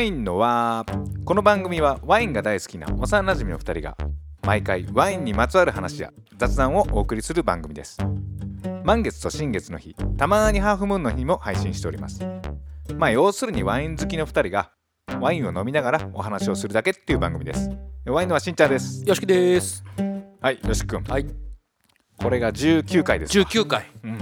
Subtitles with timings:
[0.00, 0.86] ワインのは
[1.26, 3.98] この番組はワインが大好きな幼なじみの2人が
[4.46, 7.98] 毎回ワインにまつわる話や雑談をお送りする番組です。
[8.82, 12.26] 満月と新月の日たまにハーフムーンの日も配信しております。
[12.96, 14.70] まあ要するにワイン好きの2人が
[15.20, 17.70] ワインを飲みながらお話をするだけっていう番組です。
[18.06, 19.04] ワインのはしんちゃんです。
[19.06, 19.84] よしきです。
[20.40, 21.26] はいよしくんはい。
[22.16, 23.84] これが19回ですわ19回。
[24.02, 24.18] うん。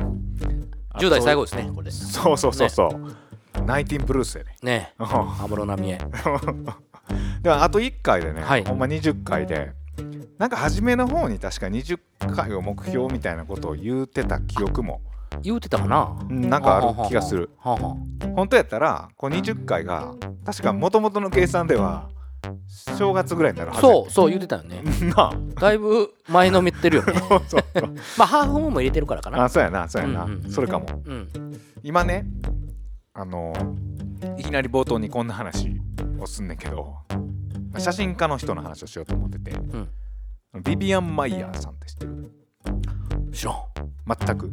[0.98, 1.90] 10代最後ですねこれ。
[1.92, 3.16] そうそうそうそう、
[3.65, 4.57] ナイティンブルースやね。
[4.62, 5.98] ね安室奈美恵。
[7.43, 8.65] でもあと1回でね、はい。
[8.65, 9.73] ほんま20回で
[10.38, 11.98] なんか初めの方に確か20
[12.34, 15.01] 回を目標みたいなことを言うてた記憶も
[15.43, 16.16] 言うてたかな？
[16.29, 17.51] うんなんかある気がする。
[17.62, 22.09] 本当やったらこう20回が確か元々の計算では
[22.96, 24.83] 正月ぐらいになるはずやそうそう言うてたよね。
[25.16, 27.15] な だいぶ前のめってるよね。
[28.16, 29.45] まあハーフムーンも入れてるからかな。
[29.45, 30.51] あそうやなそうやな、うんうんうん。
[30.51, 30.87] それかも。
[31.05, 31.29] うん。
[31.83, 32.27] 今ね
[33.19, 33.52] あの
[34.38, 35.69] いきなり冒頭にこんな話
[36.21, 36.95] をすんねんけど
[37.77, 39.88] 写真家の人の話をしようと思ってて、ん。
[40.63, 42.33] ビビアン・マイヤーさんって知ってる？
[43.33, 43.57] 知らん。
[44.07, 44.49] 全く。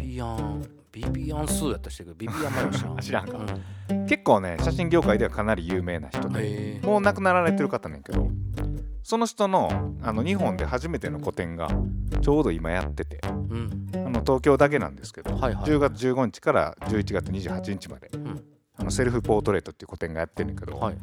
[0.00, 2.96] ビビアンビビアンスーやったりしてるけどビビアンマヨ知らん。
[3.00, 3.38] 知らんか。
[3.90, 4.06] うん。
[4.06, 8.28] 結構ね写真業界ではかなり有名な人でもう亡くなられてる方ねんけど
[9.02, 11.68] その人のあの日本で初めての個展が
[12.22, 13.89] ちょうど今やっててうん。
[13.89, 13.89] あ
[14.20, 18.42] の東京だけなんですけど、はいはい10月15日から11月28日まで、ん。
[18.76, 20.96] あのセルフポートレートっていう個展がやってるんだけど、はい。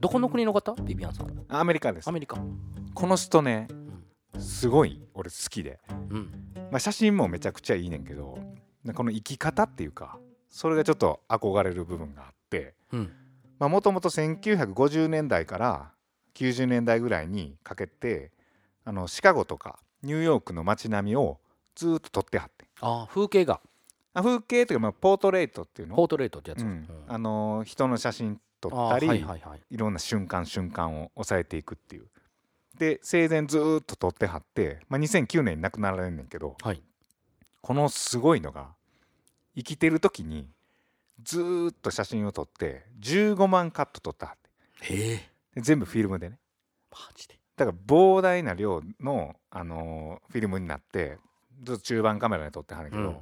[0.00, 0.74] どこの国の方？
[0.82, 1.44] ビビアンさん。
[1.48, 2.08] アメリカです。
[2.08, 2.38] アメリカ。
[2.94, 3.68] この人ね
[4.38, 5.78] すごい俺好きで、
[6.10, 6.30] うん。
[6.70, 8.38] まあ、写真もめちゃくちゃいいねんけど
[8.94, 10.18] この生き方っていうか
[10.48, 13.10] それがちょっと憧れる部分があってうん。
[13.58, 15.92] もともと1950年代から
[16.34, 18.32] 90年代ぐらいにかけて
[18.84, 21.38] あのシカゴとかニューヨークの街並みを
[21.74, 23.60] ずーっと撮ってはってあ風景画。
[24.14, 25.96] あ風景というかまあポートレートっていうの？
[25.96, 26.60] ポートレートってやつ。
[26.60, 26.70] ううん。
[26.72, 29.60] んあの人の写真撮あったり、はいはいはい。
[29.70, 32.06] いろんな瞬間瞬間を抑えていくっていう。
[32.78, 36.82] で生前ずーっと撮ってはって、まあ、2009年に亡くなられんねんけどはい。
[37.60, 38.68] このすごいのが
[39.56, 40.48] 生きてる時に
[41.22, 44.38] ずーっと写真を撮って15万カット撮ったはっ
[44.80, 45.30] てへえ。
[45.54, 46.38] で全部フィルムでね。
[46.90, 47.38] マジで。
[47.56, 51.18] だから膨大な量の、あのーフィルムになって
[51.62, 53.16] ずっと中盤カメラで撮ってはんねんけど、うん。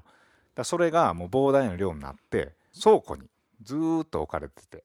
[0.54, 3.22] だそれがもう膨大な量になって倉庫に
[3.62, 4.84] ずーっと置かれてて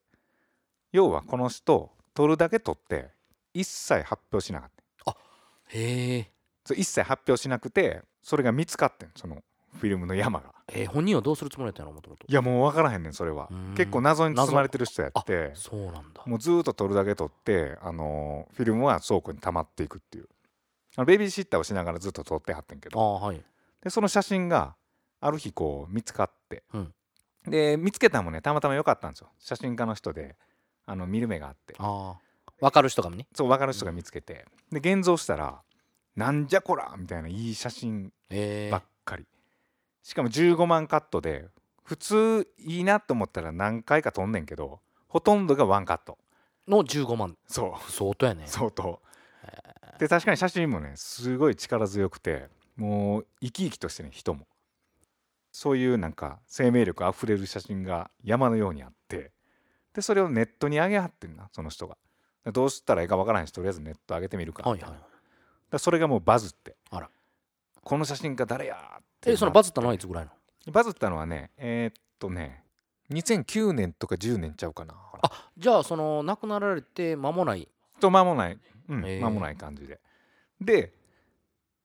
[0.92, 3.10] 要はこの人撮るだけ撮って
[3.54, 4.70] 一切発表しなかっ
[5.06, 5.16] た。
[5.70, 6.28] へえ
[6.76, 9.44] 一切発表しなくてそれが見つかってんその
[9.80, 10.54] フィルムの山が。
[10.68, 13.48] えー本人はどうするつもりだったのもともといやもう分からへんねんそれは。
[13.52, 13.74] うん。
[13.76, 16.24] 結構謎に包まれてる人やってそうなんだ。
[16.26, 20.28] もうずーっと撮るだけ撮って、あのーフィルムは倉庫に溜まっていくっていう
[20.96, 23.00] あのベビーシッターをしながらずっと撮ってはってんけあど。
[23.00, 23.42] あはい。
[23.84, 24.76] でその写真が
[25.22, 26.94] ある日こう見つかって、うん。
[27.48, 29.30] で見つけたのもねたまたま良かったんですよ。
[29.40, 30.36] 写真家の人で
[30.86, 31.76] あの見る目があって。
[31.78, 33.28] ああ分かる人がね。
[33.36, 34.46] そう分かる人が見つけて。
[34.72, 35.62] で現像したら
[36.16, 39.26] なんじゃこらみたいないい写真えばっかり、
[40.02, 41.50] しかも15万カットで
[41.84, 46.18] 普通いいなと思ったら何回か撮んねんけどほとんどがワンカット。
[46.68, 47.38] の15万。
[47.48, 47.92] そう。
[47.92, 48.44] 相当やね。
[48.48, 49.00] 相当
[50.00, 54.48] で確かに写真もねすごい力強くてもう生き生きとしてね人も。
[55.52, 59.32] そういうなんか生命力あふれる写真が山のようにあって
[59.94, 61.98] でそれをネットに上げはってんなその人が。
[62.44, 64.92] でどうしたらいいかわからへんしとりあえずネット上げてみるかはいはい
[65.72, 66.76] でそれがもうバズって。
[66.92, 67.10] あら。
[67.82, 70.32] この写真家誰やってえそのバズったのはいつぐらいの？
[70.72, 72.64] バズったのはねえーっとね
[73.12, 74.96] 2009年とか10年ちゃうかな。
[75.22, 77.68] あじゃあその亡くなられて間もない。
[78.00, 78.58] と間もない
[78.90, 80.00] うん間もない感じで。
[80.62, 80.94] で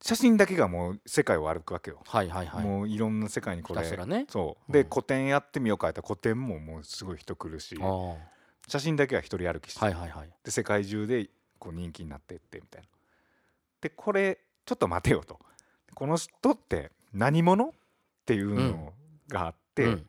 [0.03, 2.65] 写真だけがもう世界を歩くわけよ、はいはいはい。
[2.65, 4.25] もういろんな世界にひこれたすらね。
[4.29, 4.73] そう。
[4.73, 4.89] でうん。
[4.89, 7.79] 個展やってみようかやったら個展ももうすごい人来るし
[8.67, 10.31] 写真だけは一人歩きして、いはいはい。
[10.43, 11.29] で世界中で
[11.59, 12.89] こう人気になっていってみたいな。
[13.83, 15.39] でこれちょっと待てよと。
[15.95, 17.71] この人って何者っ
[18.25, 18.95] ていうの
[19.29, 20.07] があって、うん。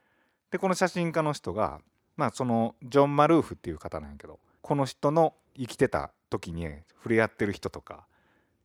[0.52, 1.82] でこの写真家の人が
[2.16, 8.08] まあそのジョン・マルーフっていう方なんやけどこの人の生きてた時に触れ合ってる人とか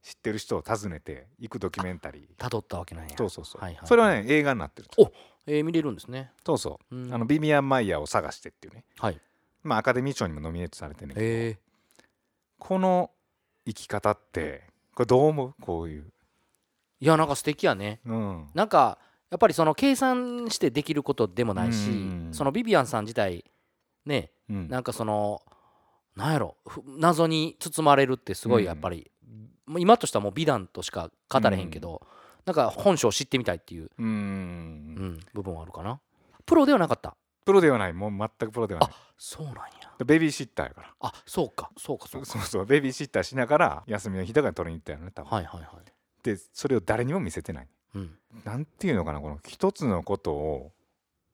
[0.03, 2.49] 知ってる人を訪ねて行くドキュメンタリー。
[2.49, 3.15] 辿ったわけなんや。
[3.19, 3.87] そうそうそう、はいはい。
[3.87, 4.89] それはね映画になってる。
[4.97, 5.13] お
[5.47, 6.33] えー見れるんですね。
[6.45, 7.13] そうそう、うん。
[7.13, 8.85] あのビビアン・マイヤーを探してっていうね。
[8.99, 9.21] はい。
[9.63, 11.59] まあアカデミー賞にもノミネートされてんねえ
[12.59, 13.11] この
[13.67, 14.62] 生き方って
[14.95, 15.55] これどう思う？
[15.61, 16.12] こういう、
[17.01, 18.01] いやなんか素敵やね。
[18.07, 18.99] うん、なんか
[19.29, 22.29] やっぱりその計算してできることでもないしうん。
[22.33, 23.45] そのビビアンさん自体
[24.05, 24.69] ねうん。
[24.69, 25.43] なんかその
[26.17, 29.11] なんやろふ謎に包まれるってすごいやっぱり、
[29.67, 32.07] もう今としてはもう美談としか語れへんけど、
[32.47, 36.01] なんか本性を知ってみたいっていう、ううんん、部分はあるかな。
[36.47, 37.17] プロではなかった。
[37.45, 37.93] プロではない。
[37.93, 38.91] もう全くプロではない。
[39.19, 39.63] そうなんや。
[40.05, 40.95] ベビーシッターやから。
[41.01, 41.71] あそうか。
[41.77, 42.27] そうかそうか。
[42.27, 42.67] そうそう。
[42.67, 45.93] ベビーシッターしながら休みの日とかに取りに行ったよね多分、はいはいはい。
[46.23, 47.69] でそれを誰にも見せてない。
[47.95, 48.19] うん。
[48.45, 50.73] なんていうのかなこの一つのことを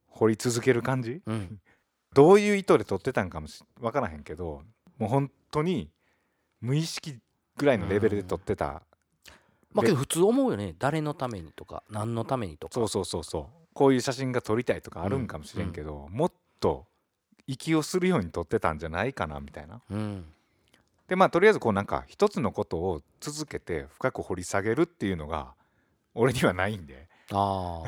[0.09, 1.23] 掘り続ける感じ？
[1.27, 1.61] うん。
[2.15, 4.63] どういう意図で撮ってたんかもし分からへんけど
[5.03, 5.91] もう本当に
[6.61, 7.19] 無意識
[7.57, 8.83] ぐらいのレベルで撮ってた、
[9.25, 9.31] で
[9.73, 10.77] まあけど普通思うよね。
[10.79, 12.75] 誰のためにとか何のためにとか。
[12.75, 13.45] そうそうそうそう。
[13.75, 16.87] こういう写真が撮りたいとかあるんかもしれんけど、もっと
[17.49, 19.81] 息をするように撮ってたんじゃないかなみたいな。
[19.91, 20.25] うん。
[21.09, 25.55] でまあとりあえずこうなんか一つのことを続けて深く掘り下げるっていうのが
[26.15, 27.09] 俺にはないんで。
[27.33, 27.83] あ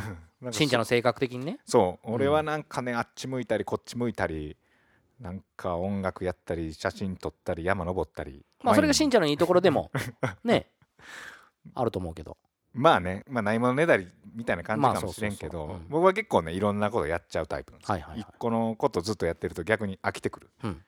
[0.44, 1.60] あ信者の性格的にね。
[1.64, 2.12] そう。
[2.12, 4.56] 俺はなんかねあっち向いたりこっち向いたり
[5.20, 8.44] なんか音楽やったり写真撮ったり山登ったり。
[8.62, 9.90] まあそれが信者者のいいところでも
[10.44, 10.70] ね
[11.74, 12.36] あると思うけど。
[12.72, 17.92] まあね、まあ、ないものねだりみたいな感じまあかもしれんけど僕は結構ねいろんなことやっちゃうタイプなんですよ。
[17.94, 18.20] はいはいはい。
[18.20, 20.84] 一個のことずっとやってると逆に飽きてくる、うん。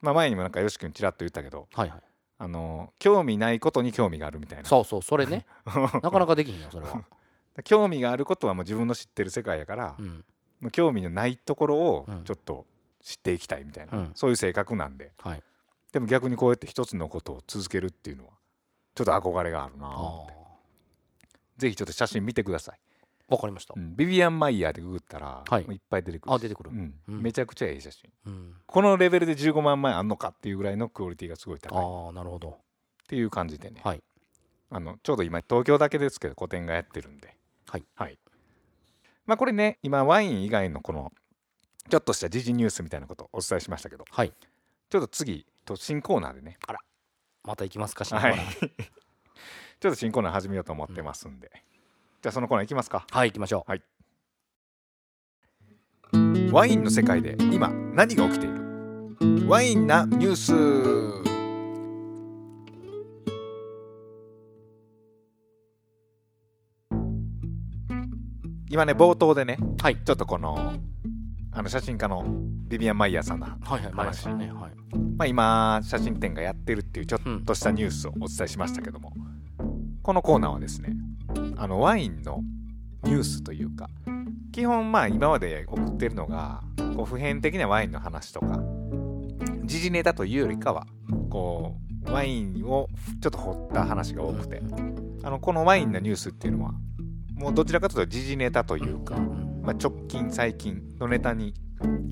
[0.00, 2.00] まあ前にもなんかよし君ちらっと言ったけどはいはい。
[2.38, 4.64] あの興味ないことに興味があるみたいな。
[4.68, 5.46] そうそうそれね。
[6.02, 7.04] なかなかできひんよそれは。
[7.64, 10.24] 興味があることはもう自分の知ってる世界やから、うん。
[10.72, 12.24] 興味のないところをうん。
[12.24, 12.66] ちょっと
[13.04, 14.10] 知っていきたいみたいな、うん。
[14.14, 15.12] そういう性格なんで。
[15.18, 15.42] はい。
[15.92, 18.32] でも逆にこうやって一つのことを続けるっていうのは
[18.96, 20.26] ちょっと憧れがあるなあ
[21.56, 22.78] ぜひちょっと写真見てください、
[23.28, 23.74] わかりました。
[23.76, 23.94] うん。
[23.94, 25.62] ビビアン・マイヤーでググったら、はい。
[25.64, 26.34] いっぱい出てくる。
[26.34, 26.70] あ出てくる。
[26.70, 26.94] うん。
[27.08, 27.22] うん。
[27.22, 28.10] めちゃくちゃいい写真。
[28.26, 28.54] うん。
[28.66, 31.78] このレベルで15万枚あんのかっていうぐらいのクオリティがすごい高い。
[31.78, 32.58] っああなるほど。
[33.06, 34.02] ていう感じでね、はい。
[34.70, 37.36] あのちょうど今東京だけですけど個展がやってるんで。
[37.66, 37.78] は
[38.08, 38.18] い、
[39.26, 41.12] まあこれね今ワイン以外のこの
[41.90, 44.04] ちょっとした時事ニュースみたいなことをお伝えしましたけど。
[44.10, 44.32] はい。
[44.90, 46.58] ちょっと次と新コーナーでね。
[47.44, 48.36] また行きますかしはい。
[49.80, 51.50] ちょっと新コーナー始めようと思ってますんで、
[52.22, 53.06] じゃあそのコーナーいきますか。
[53.10, 53.66] はい行きましょ
[56.52, 59.48] ワインの世界で今何が起きている？
[59.48, 61.34] ワインなニュース。
[68.70, 69.96] 今ね冒頭でねうはい。
[70.02, 70.74] ちょっとこの
[71.56, 72.24] あの写真家の
[72.68, 73.82] ビビアン・マイヤーさんの、はいはい
[74.48, 74.72] はい。
[75.16, 79.12] まあ、今写真展がやってるっていうちょっとしたニュースをお伝えしましたけども、
[80.02, 80.96] このコーナーはですね
[81.56, 82.42] あのワインの
[83.04, 83.88] ニュースというか
[84.52, 86.62] 基本まあ今まで送ってるのが
[86.96, 88.60] こう普遍的なワインの話とか
[89.64, 90.86] 時事ネタというよりかは
[91.30, 92.88] こうワインを
[93.22, 94.60] ちょっと掘った話が多くて
[95.22, 96.72] あのこのワインのニュースっていうのは
[97.34, 99.16] もうどちらかというと時事ネタというか、
[99.64, 101.54] まあ、直近最近のネタに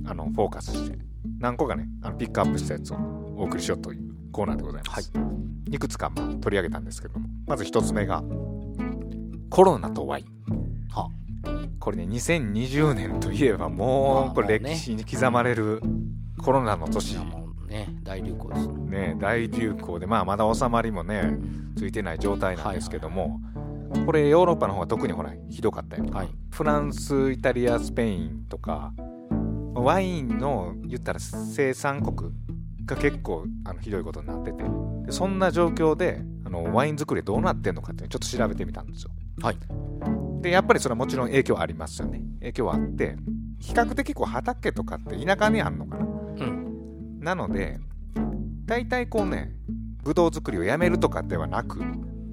[0.06, 0.98] あのフォーカスして
[1.38, 2.96] 何個かねあのピックアップしたやつを
[3.36, 5.12] お送りしようというコーナーでございます、
[5.70, 8.22] い、くつかまあ取り上げたんですけどもまず一つ目が
[9.50, 10.88] コロナとワイン。
[10.88, 11.10] は
[11.78, 15.82] これね2020年といえばもうこれ歴史に刻まれる
[16.42, 17.18] コロナの年。
[17.68, 19.16] ね大流行ですね。
[19.20, 21.38] 大流行でまあまだ収まりもね
[21.76, 23.40] ついてない状態なんですけども、
[24.06, 26.28] これヨーロッパの方が特にほらひどかったよ、はい。
[26.50, 28.92] フランスイタリアスペインとか
[29.74, 32.32] ワインの言ったら生産国
[32.84, 34.64] が結構あのひどいことになってて。
[35.06, 39.10] でそんな状況であのワイン作りどうなってんのかっていうのをちょっと調べてみたんですよ。
[39.40, 39.56] はい。
[40.42, 42.22] でやっぱりそれはもちろん影響ありますよね。
[42.40, 43.16] 影響はあって
[43.58, 46.04] 比較的こう畑とかって田舎にあんのかな。
[46.04, 46.08] う
[46.44, 47.20] ん。
[47.20, 47.78] なので
[48.66, 49.52] 大体こうね
[50.02, 51.80] ブドウ作りをやめるとかではなく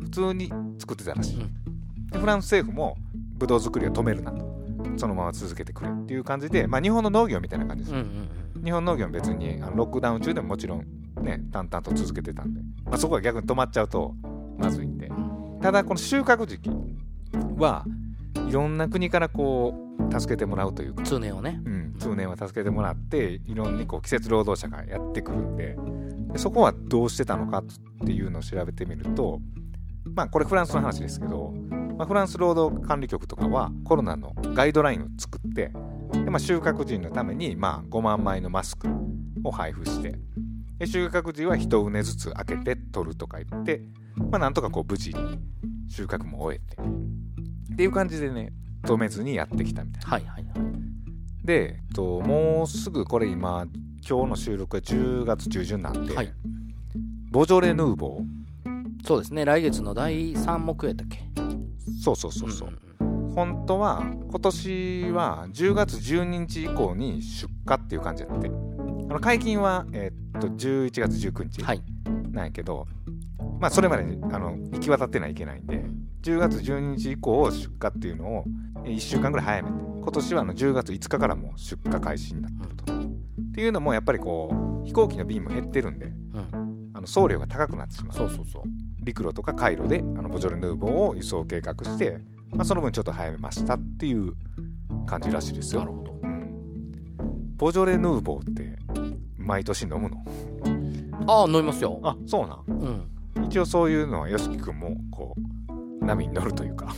[0.10, 2.10] 普通に作ってたらしい、うん。
[2.12, 2.98] でフランス政府も
[3.38, 4.50] ブドウ作りを止めるなと。
[4.98, 7.96] そのまま続けてくれっていう感じで、まあ、日本の農業みたいな感じです、
[8.64, 10.86] 日本農業も別にあのロックダウン中でももちろん
[11.22, 14.14] ね淡々と続けてたんで、まあ、そこが逆に止まっちゃうと
[14.58, 15.08] まずいんで。
[15.08, 15.60] うん。
[15.62, 16.70] ただこの収穫時期
[17.58, 17.86] は
[18.48, 21.04] いろんな国からこう助けてもらうというか。
[21.04, 21.62] 通年をね。
[21.66, 25.78] うん、通年は助けてもらっていろんにこう季節労働者がやってくるんで。
[26.34, 29.40] でそこはどうしてたのかっていうのを調べてみると
[30.20, 31.54] まあこれフランスの話ですけど、
[31.98, 35.72] まあ、フランス労働管理局とかはコロナのガイドラインを作って
[36.12, 38.90] で、まあ、収穫時のためにまあ5万枚のマスク
[39.46, 40.16] を配布して
[40.78, 43.82] で収穫時は一畝ずつ開けて取るとか言って、
[44.18, 45.40] まあ、なんとかこう無事に
[45.90, 46.82] 収穫も終えて
[47.74, 48.52] っていう感じでね
[48.84, 50.10] 止めずにやってきたみたいな。
[50.10, 51.46] はいはいはい。
[51.46, 53.66] で、えっと、もうすぐこれ今
[54.06, 56.34] 今日の収録が10月中旬なんで、はい。
[57.32, 58.39] ボジョレ・ヌーボー
[59.06, 59.46] そうですね。
[59.46, 61.20] 来月の第3木やったっけ？
[62.02, 63.34] そうそうそうそう、んん。
[63.34, 68.48] 本当は今年は10月12日以降に出荷っていう感じやって。
[68.48, 71.82] あの解禁は、えっと11月19日はい。
[72.32, 72.88] なんやけど、
[73.60, 75.84] まあそれまでにあの行き渡ってないといけないんで
[76.22, 78.44] 10月12日以降出荷っていうのを
[78.84, 82.94] 1週間ぐらい早めて今年はあの10月5日からもう出荷開始になってると。
[82.94, 86.92] っていうのもやっぱりこう飛行機の便も減ってるんでうん。
[86.94, 88.18] あの送料が高くなってしまう。
[88.18, 88.64] そうそうそう
[89.04, 92.20] 陸路とか海路であのボジョレ・ヌーボーを輸送計画して、
[92.52, 94.34] まあ、その分ちょっと早めましたっていう
[95.06, 95.82] 感じらしいですよ。
[95.82, 96.20] なるほど。
[96.24, 98.78] うん、ボジョレ・ヌーボーって
[99.38, 100.24] 毎年飲むの？
[101.28, 102.00] ああ飲みますよ。
[102.04, 102.80] あそうなん。
[103.38, 103.46] うん。
[103.46, 105.36] 一応そういうのは YOSHIKI 君もこ
[106.02, 106.94] う波に乗るというか。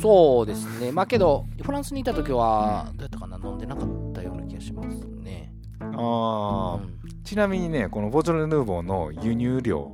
[0.00, 0.92] そうですね。
[0.92, 3.38] まあけどフランスにいた時はどうやったかな？
[3.42, 5.52] 飲んでなかったような気がしますね。
[5.80, 6.82] あー。
[6.82, 6.94] うん。
[7.22, 9.90] ちなみにねこのボジョレ・ヌーボーの輸入量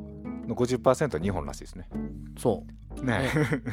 [0.51, 1.89] の50%は日本らしいですね。
[2.39, 2.65] そ
[3.03, 3.31] ね。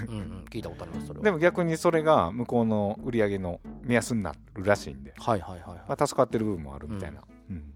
[0.07, 1.23] う、 うんうん、聞いたことありますそれは。
[1.23, 5.13] でも逆にそれが向こうの売り上げの目安になるらしいんで。
[5.17, 5.79] はいはいはいはい。
[5.89, 7.73] まあ、助かってる部分もあるみたいな、うん。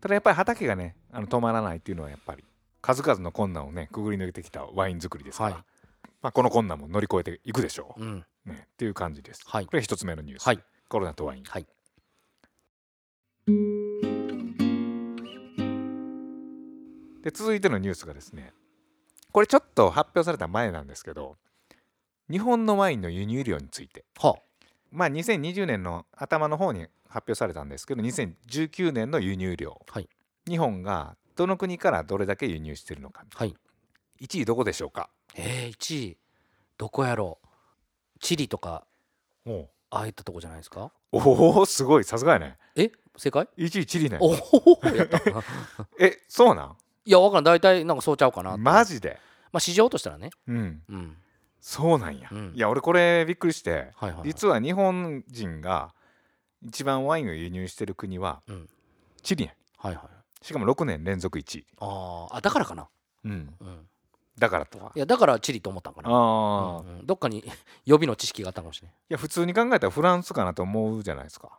[0.00, 2.44] ただやっぱり畑がねあの止まらないっていうのはやっぱり
[2.80, 5.64] 数々の困難をねくぐり抜けてきたワイン作りですから、はい。
[6.22, 8.04] まあ、この困難も乗り越えていくでしょう。
[8.04, 8.24] ん。
[8.46, 9.66] う、ね、っていう感じです、はい。
[9.66, 10.64] これ一つ目のニュース、はい。
[10.88, 11.44] コロナとワイン。
[11.44, 11.66] はい
[17.24, 18.52] で続いてのニュースがですね
[19.32, 21.36] これちょっと発表された前なんですけど
[22.30, 24.04] 日本のワインの輸入量について。
[24.18, 24.36] は
[24.92, 30.08] まあ2020年の頭の方に発表されたんですけど2019年の輸入量、はい。
[30.46, 33.24] 日本がどの国からどれだけ輸入してるのか。
[33.34, 33.54] はい。
[34.20, 35.10] 1位どこでしょうか？
[35.34, 36.16] えー、1位
[36.78, 37.46] どこやろう？
[38.20, 38.86] チリとか
[39.46, 40.92] おああいったとこじゃないですか？
[41.10, 42.04] おおすごい。
[42.04, 42.56] さすがやね。
[42.76, 42.92] え？
[43.16, 44.18] 正解？1位チリね。
[44.20, 45.18] おおやった。
[45.18, 45.22] い
[45.98, 46.76] えそうなん？
[47.10, 49.18] やわからん大体なんかそうちゃうかなマジで？
[49.52, 50.30] まあ市場としたらね。
[50.48, 50.82] うん。
[50.88, 51.16] うん。
[51.60, 52.52] そうなんや、うん。
[52.54, 55.94] いや俺これびっくりしてはいはい、はい、実は日本人が
[56.62, 58.68] 一番ワインを輸入してる国はうん。
[59.22, 60.44] チリやはいはい。
[60.44, 62.86] しかも6年連続1位、あーあだからかな。
[63.24, 63.88] うん、うん。
[64.38, 64.92] だからとは。
[64.94, 66.10] いやだからチリと思ったんかな。
[66.10, 67.06] ああ、うんうん。
[67.06, 67.42] どっかに
[67.86, 71.58] 予備の知識があったかもしれないいや普通に考えたらフランスかなと思うじゃないですか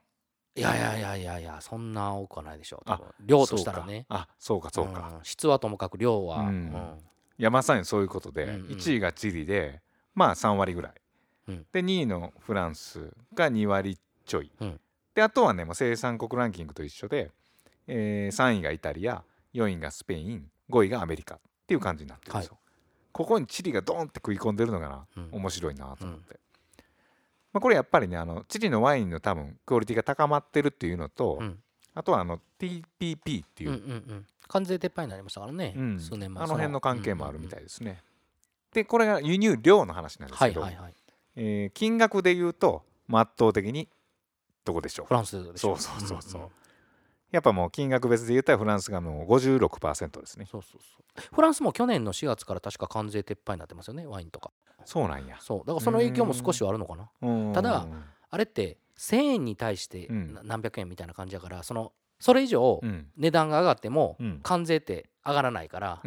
[0.55, 2.81] いやいやいやいやいやそんな多くはないでしょう。
[2.85, 4.05] 多量としたらね
[4.39, 4.69] そうか。
[4.69, 5.19] あそうかそうか、ん。
[5.23, 6.47] 質はともかく量は、うん。
[6.47, 6.73] うん。
[7.37, 8.61] いやまさにそういうことで、うんうん。
[8.67, 9.81] 1位がチリで
[10.13, 10.93] まあ3割ぐらい、
[11.49, 11.65] うん。
[11.71, 14.79] で2位のフランスが2割ちょい、うん。
[15.13, 17.31] であとはねもう生産国ランキングと一緒で、
[17.87, 22.57] え3位がイタリア4位がスペイン5位がアメリカっていう感じになってるんですよ、
[23.11, 25.29] ここにチリがドーンって食い込んでるのがな、うん。
[25.31, 26.39] 面白いなと思って、
[27.55, 31.57] まあ、これやっぱりねあのチリのワインの多分クオリティが高まってるっていうのと、うん。
[31.93, 34.25] あとはあの TPP っていう、うんうんうん。
[34.49, 35.97] 関税撤廃になりましたからね、うん。
[35.97, 36.43] 数年前。
[36.43, 38.03] あの辺の関係もあるみたいいですね。
[38.73, 40.93] でこれが輸入量の話なんですけど、はいはいはい。
[41.37, 43.87] えー金額で言うと、まあ圧倒的に
[44.65, 45.05] どこでしょう？
[45.05, 46.47] フランスでしょそうそうそうそう、んん
[47.31, 50.45] やっぱもう金額別で言ったらフランスがもう56%ですね。
[50.51, 51.35] そうそうそう。
[51.35, 54.51] フランスも去年の4月から確か関税撤廃になってますよねワインとか
[54.85, 55.37] そうなんや。
[55.39, 55.59] そう。
[55.59, 57.09] だからその影響も少しはあるのかな。
[57.21, 57.53] うん。
[57.53, 57.85] ただ
[58.29, 63.07] あれって1000円に対して何百円みたいな感じだからそのそれ以上うん。
[63.17, 64.39] 値段が上がってもうん。
[64.43, 66.01] 関税って上がらないから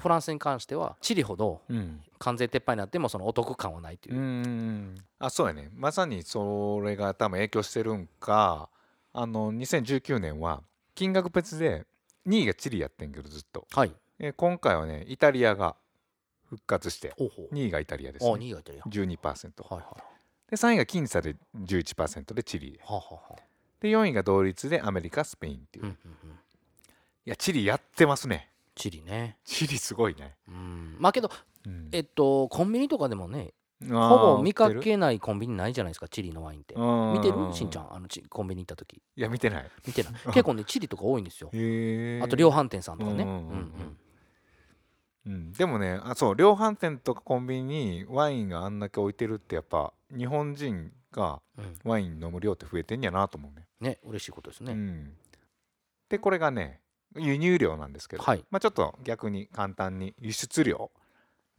[0.00, 2.00] フランスに関してはチリほどうん。
[2.18, 4.16] 関税撤廃になってもそのお得感はないという。
[4.16, 5.68] う、んあそうやね。
[5.74, 8.68] まさにそれが多分影響してるんか
[9.12, 10.62] あの2019年は
[10.94, 11.84] 金額別で
[12.26, 13.92] 2位がチリやってんけどずっと、はい。
[14.18, 15.76] えー今回はねイタリアが
[16.54, 17.54] 復活してほうほう。
[17.54, 19.84] 2位がイタリアです、あね、2位がいてるやん12%はいはい
[20.50, 23.36] で3位が僅差で11%でチリではあはあはあ。
[23.80, 26.38] で4位が同率でアメリカスペインっていう、いうんうんうん。
[27.24, 28.50] やチリやってますね。
[28.74, 29.38] チリね。
[29.44, 30.96] チリすごいね、うん。
[30.98, 31.30] まあけど
[31.66, 31.88] うん。
[31.92, 33.52] えっとコンビニとかでもね
[33.88, 36.74] ほぼ見かけないコンビニないじゃないですかチリのワインって。
[36.74, 37.52] うん見てる？
[37.52, 37.94] しんちゃん？
[37.94, 39.02] あのちコンビニ行った時。
[39.16, 39.70] いや見てない。
[39.86, 40.12] 見てない。
[40.26, 41.50] 結構ねチリとか多いんですよ。
[41.52, 43.24] へえあと量販店さんとかね。
[43.24, 43.96] ううんんうん
[45.26, 45.52] ううん。
[45.52, 51.78] でもねあそう量販店とかコンビニにワインがあんだけ置いてるってやっぱ日本人がうん。
[51.84, 53.66] ワイン飲む量って増えてんやなと思うね。
[53.80, 54.72] ね嬉しいことですね。
[54.72, 55.12] うん、
[56.08, 56.80] でこれがね
[57.16, 58.44] 輸入量なんですけど、はい。
[58.50, 60.90] まあ、ちょっと逆に簡単に輸出量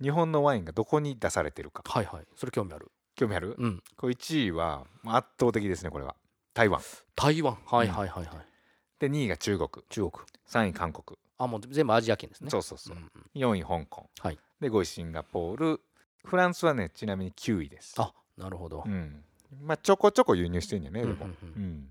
[0.02, 1.84] 日本のワインがどこに出されてるか。
[1.86, 2.26] はいはい。
[2.36, 2.92] それ興味ある。
[3.16, 3.84] 興味ある、うん。
[3.96, 6.16] これ1位はまあ圧倒的ですねこれは。
[6.54, 6.82] 台湾。
[7.16, 7.58] 台湾。
[7.66, 8.48] はいはいはいはい。
[9.00, 9.70] で2位が中国。
[9.90, 10.12] 中国。
[10.50, 12.50] 3位韓国、あもう全部アジア圏ですね。
[12.50, 12.98] そうそうそう。
[12.98, 13.56] うんうん。
[13.56, 14.39] 4位香港、はい。
[14.60, 15.82] で5位シンガポール。
[16.24, 17.94] フランスはねちなみに9位です。
[17.98, 18.84] あなるほど。
[18.86, 19.24] うん。
[19.62, 21.27] まあちょこちょこ輸入してんやねでも、うんうん。
[21.30, 21.88] うんうん。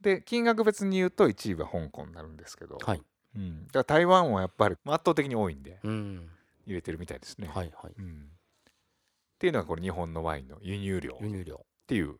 [0.00, 3.02] で金額別に言うと1位は香港になるんですけど、はい。
[3.36, 6.30] うん、だから台湾はやっぱり圧倒的に多いんでうん。
[6.66, 7.92] 入れてるみたいですね、はいはい。
[7.96, 11.12] うん、っていうのがこれ日本のワインの輸入量。
[11.14, 11.64] っ輸入量。
[11.86, 12.16] ていう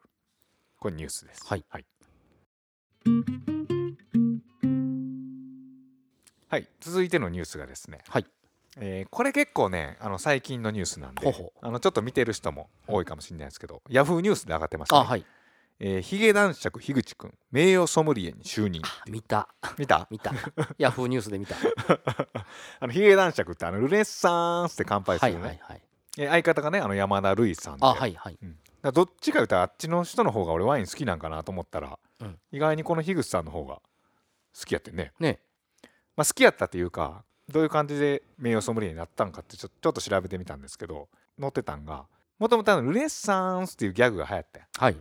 [0.79, 1.45] これニュースです。
[1.47, 1.65] はい。
[1.69, 1.87] はい、
[6.49, 8.27] はい続いてのニュースがですね、はい。
[8.79, 15.01] えーこれ結構ねあの最近のニュースなんでほうほあのちょっと見てる人も多いかもしれないですけど、ヤフーニュースで上がってました、ね。
[15.03, 15.25] あはい。
[15.81, 19.49] えーヒゲ男爵樋口くん名誉ソムリエに就任見た。
[19.77, 20.07] 見た？
[20.11, 20.33] 見た。
[20.79, 21.57] ヤフーニュースで見た。
[22.81, 25.83] あのヒゲ男爵ってあのルネッサンスで乾杯すはるね、いはいはい。
[26.19, 27.85] えー相方がねあの山田るいさんで。
[27.85, 28.39] あはいはい。
[28.41, 28.51] うん。
[28.53, 32.39] だからどっちか言うたらあっちの人の方が俺ワイン好きなんかなと思ったら、うん。
[32.53, 33.77] 意外にこの樋口さんの方が
[34.59, 35.41] 好きやってんね、ね
[36.17, 41.09] まあ、好きやったっていうかどういう感じで名誉ソムリエになったんかってちょちょっと調べてみたんですけど
[41.39, 42.07] 載ってたんが
[42.39, 44.69] もともとルネッサンスっていうギャグが流行ったやん。
[44.79, 44.97] はい。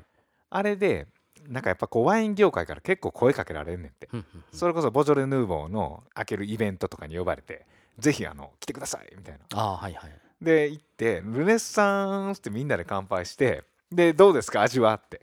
[0.49, 1.07] あれで
[1.47, 4.09] なんかやっぱこうワイン業界から結構声かけられんねんって。
[4.51, 7.65] それこそボジョレ・ヌーボーの開けるイベントとかに呼ばれて
[7.97, 9.39] ぜひあの来てくださいみたいな。
[9.59, 10.11] あはいはい。
[10.41, 14.61] で行ってルネッサンスってみんなで乾杯してでどうですか？
[14.61, 14.93] 味は？
[14.93, 15.21] って。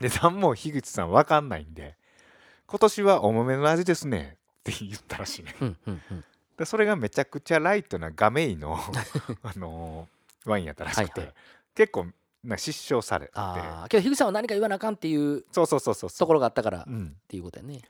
[0.00, 1.96] で何も樋口さん分かんないんで
[2.66, 4.36] 今年は重めの味ですね
[4.70, 5.54] って言ったらしいね。
[5.60, 6.24] うんうんうん。
[6.56, 8.78] でそれがめちゃくちゃライトなガメイの、
[9.42, 11.34] あのーワインやったらしくて、はいはい。
[11.74, 12.06] 結構
[12.44, 13.32] な失笑されて。
[13.34, 17.76] ああけど樋口さんは何か言わなあかんっていうそうそうそうそうところがあったからっうん、ていうことやね。
[17.78, 17.80] っ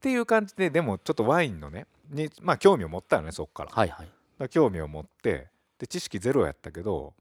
[0.00, 4.48] ていう感じででもちょっとワインのねにまあ興味を持ったよねそっから,、はいはい。
[4.48, 7.12] 興味を持ってで知識ゼロやったけど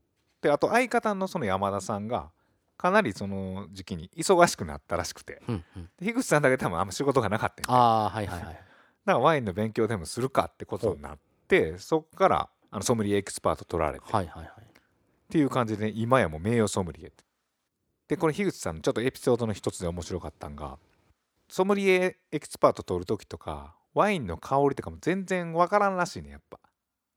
[0.42, 2.30] であと相方のその山田さんが
[2.78, 5.42] かなりその時期に忙しくなったらしくて。
[5.50, 5.84] うんうん。
[6.00, 8.64] で樋口さんだけ多分あんま仕事がなかったんあはいはいはい
[9.08, 14.50] だからワインの勉強でもするかってことになってそっからあのソムリエエキスパート取られて、はいはいはい。
[14.50, 14.52] っ
[15.30, 17.24] ていう感じで今やもう名誉ソムリエって。
[18.10, 20.78] でこれ樋口さんのちょっとエピソードの一つで面白かったんが
[21.48, 26.60] ソムリエエキスパート取る時とかワインの香りとかも全然わからんらしいねやっぱ。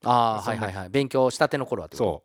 [0.05, 0.89] ああはいはいはい。
[0.91, 2.23] 勉強したての頃はそ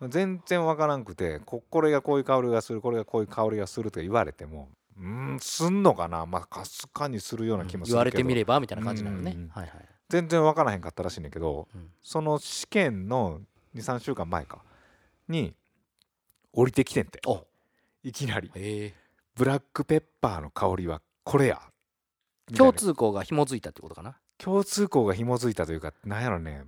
[0.00, 0.08] う。
[0.10, 4.68] 全然わからんくてここれがこういう香りがするこれがこういう香りがするとか言われても
[4.98, 6.26] うーんすんのかな？
[6.26, 9.32] まあかすかにするような気もするけど、言われてみればみたいな感じなのね。
[9.32, 9.48] うんうんうん。
[9.50, 11.90] はいはい全然わからへんかったらしいんだけどうん。
[12.02, 13.40] その試験の
[13.76, 14.64] 23週間前か
[15.28, 15.54] に
[16.52, 17.20] 降りてきてんて。
[17.26, 17.46] お。
[18.02, 18.50] いきなり。
[18.54, 18.94] へえ。
[19.36, 21.60] ブラックペッパーの香りはこれや。
[22.56, 24.16] 共通項が紐づいたってことかな？
[24.38, 26.64] 共通項が紐づいたというかなんやろね。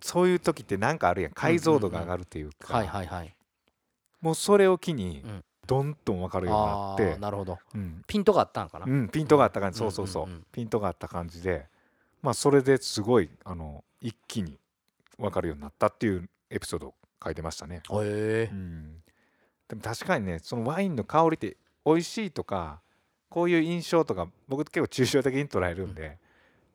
[0.00, 1.32] そういう時ってなんかあるやん。
[1.32, 3.34] 解像度が上がるっていうか、はいはいはい。
[4.20, 7.58] もうそれを機にうんどんどん分かるようになあってあ、なるほど。
[7.74, 8.02] うん。
[8.06, 8.86] ピントがあったんかな。
[8.86, 11.66] うん、ピントがあった感じ、うんそうそうそう,、うんうんピントがあった感じで。
[12.22, 14.58] まあそれですごいあの一気に
[15.18, 19.02] 分かるようになったっていうエピソードを書いてましたね、へえうん、
[19.68, 22.80] でも確かにねそのワインの香りって美味しいとか
[23.28, 26.18] こういう印象とか僕結構抽象的に捉えるんで、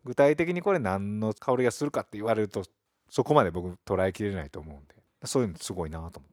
[0.03, 2.63] 具体的にこれ何の香りがするかって言われると
[3.09, 6.32] そこまで僕捉えきれないと思うんでそういうのすごいなと思っ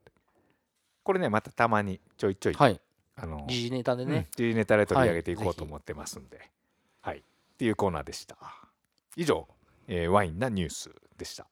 [1.03, 2.79] これねまたたまにちょいちょい、はい。
[3.15, 6.39] あの時事ネタでうんねうネタで取り上げていこはいうと思ってますんで、
[7.01, 7.21] はいっ
[7.57, 8.37] ていうコーナーでした。
[9.15, 9.47] 以上、
[9.87, 11.47] えーワインなニュースでした。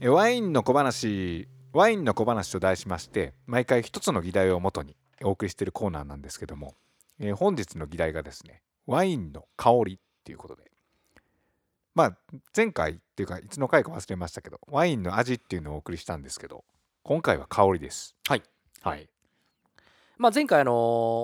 [0.00, 6.74] えーワインの小話ワインの小話と題しまして毎回一つの議題をもとにお送りしているコーナーなんですけども、
[7.20, 10.67] えー本日の議題がですねワインの香りっていうことで
[11.98, 12.18] まあ
[12.56, 16.62] 前回っていうかいつの回か忘れましたけどワインの味っていうのをお送りしたんですけど
[17.02, 18.14] 今回は香りです。
[18.28, 18.42] はい。
[18.82, 19.08] はい、
[20.16, 20.74] まあ前回あのー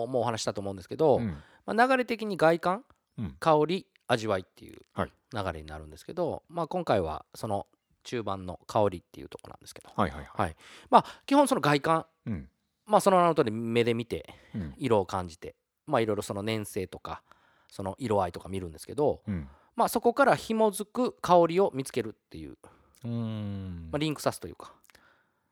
[0.08, 1.36] もうお話ししたと思うんですけどうん。
[1.64, 2.84] まあ流れ的に外観
[3.16, 3.36] うん。
[3.38, 5.12] 香り味わいっていうはい。
[5.32, 7.68] 流れになるんですけどまあ今回はその
[8.02, 9.90] 中盤の香りっていうところなんですけど。
[9.94, 10.56] はいはいはい、はい。
[10.90, 12.48] まあ基本その外観うん。
[12.84, 14.74] まあその名の通り目で見てうん。
[14.76, 15.54] 色を感じて
[15.86, 17.22] まあいろいろその粘性とか
[17.70, 22.56] その色合いとか見るんですけどうんまあそこから紐づく香りを見つけるっていう、
[23.04, 23.88] うーん。
[23.90, 24.72] まあ、リンクさすというか、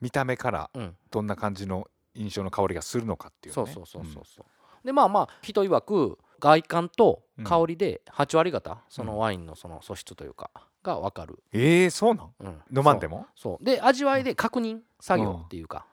[0.01, 4.87] 見た目からうん、どんな感じの印象の香りがするのかっていう、ね、そうそうそうそうそう。
[4.87, 10.51] でまあまあ人曰く外観と香りで8割方そのワインのその素質というか
[10.83, 12.33] が分かる、うんえー、そうなん？
[12.41, 13.27] うん、飲まんでも？
[13.37, 13.65] そう。
[13.65, 15.87] で味わいで確認作業っていうか、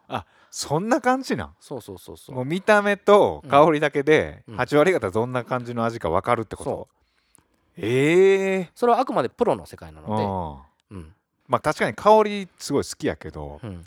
[0.49, 1.55] そんな感じなん？
[1.59, 2.35] そうそうそうそう。
[2.35, 4.55] もう見た目と香りだけでうん。
[4.55, 6.87] 8割方どんな感じの味か分かるってこと、そ
[7.81, 10.97] ええそれはあくまでプロの世界なー、のうん。
[10.97, 11.13] で、うん。
[11.47, 13.83] まあ確かに香りすごい好きやけどうん、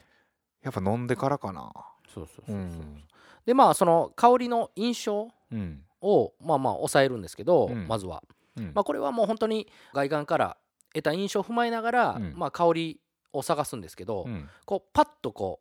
[0.62, 1.72] やっぱ飲んでからかな。
[2.12, 2.58] そうそうそうそう、う。
[2.58, 3.04] ん。
[3.46, 5.82] でまあその香りの印象うん。
[6.00, 7.86] をまあまあ抑えるんですけど、うん。
[7.86, 8.22] まずは、
[8.56, 8.72] うん。
[8.74, 10.56] まあ、これはもう本当に外観から
[10.92, 12.34] 得た印象を踏まえながら、うん。
[12.36, 13.00] まあ、香り
[13.32, 14.48] を探すんですけど、うん。
[14.64, 15.60] こうパッとこ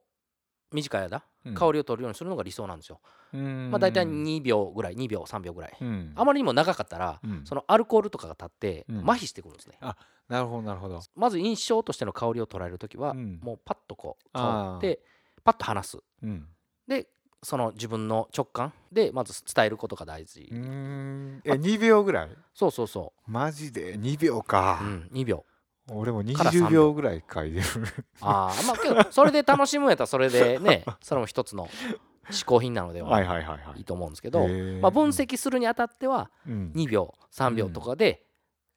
[0.72, 1.24] う短い間うん
[1.56, 3.00] 香りを取るようにするのが理想なんですよ、
[3.34, 3.70] うん。
[3.72, 6.14] まあ、大体2秒ぐらい2秒3秒ぐらい、うん。
[6.16, 7.42] あまりにも長かったら、うん。
[7.46, 8.98] そのアルコールとかが立ってうん。
[9.00, 9.78] 麻痺してくるんですね、
[10.30, 11.02] なるほどなるほど。
[11.16, 13.40] まず印象としての香りを捉えるときは、うん。
[13.42, 15.02] もうパッとこう香って
[15.44, 15.98] パッと離す。
[16.24, 16.48] うん。
[16.88, 17.08] で
[17.44, 21.42] その自分の直感でまず伝えることが大事、うーん。
[21.44, 22.30] え2秒ぐらい？
[22.54, 24.80] そうそうそマジで？2秒か。
[24.82, 25.44] う、う、ん、2秒
[25.94, 27.64] 俺もから3 20秒ぐらい書いてる。
[28.22, 31.68] ああまあけどそれで楽しむんやったらそれで ねそれも一つの
[32.30, 33.80] 嗜好品なのでははいはいはいはい。
[33.80, 34.48] いいと思うんですけど、
[34.82, 36.72] まあ、分析するにあたってはうん。
[36.76, 38.26] 2秒3秒とかで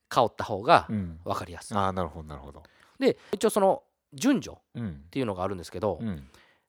[0.09, 1.20] 香った方がうん。
[1.24, 2.62] 分かりやすい、ああなるほどなるほど。
[2.98, 5.05] で一応その順序っうん。
[5.11, 6.29] ていうのがあるんですけど、うん。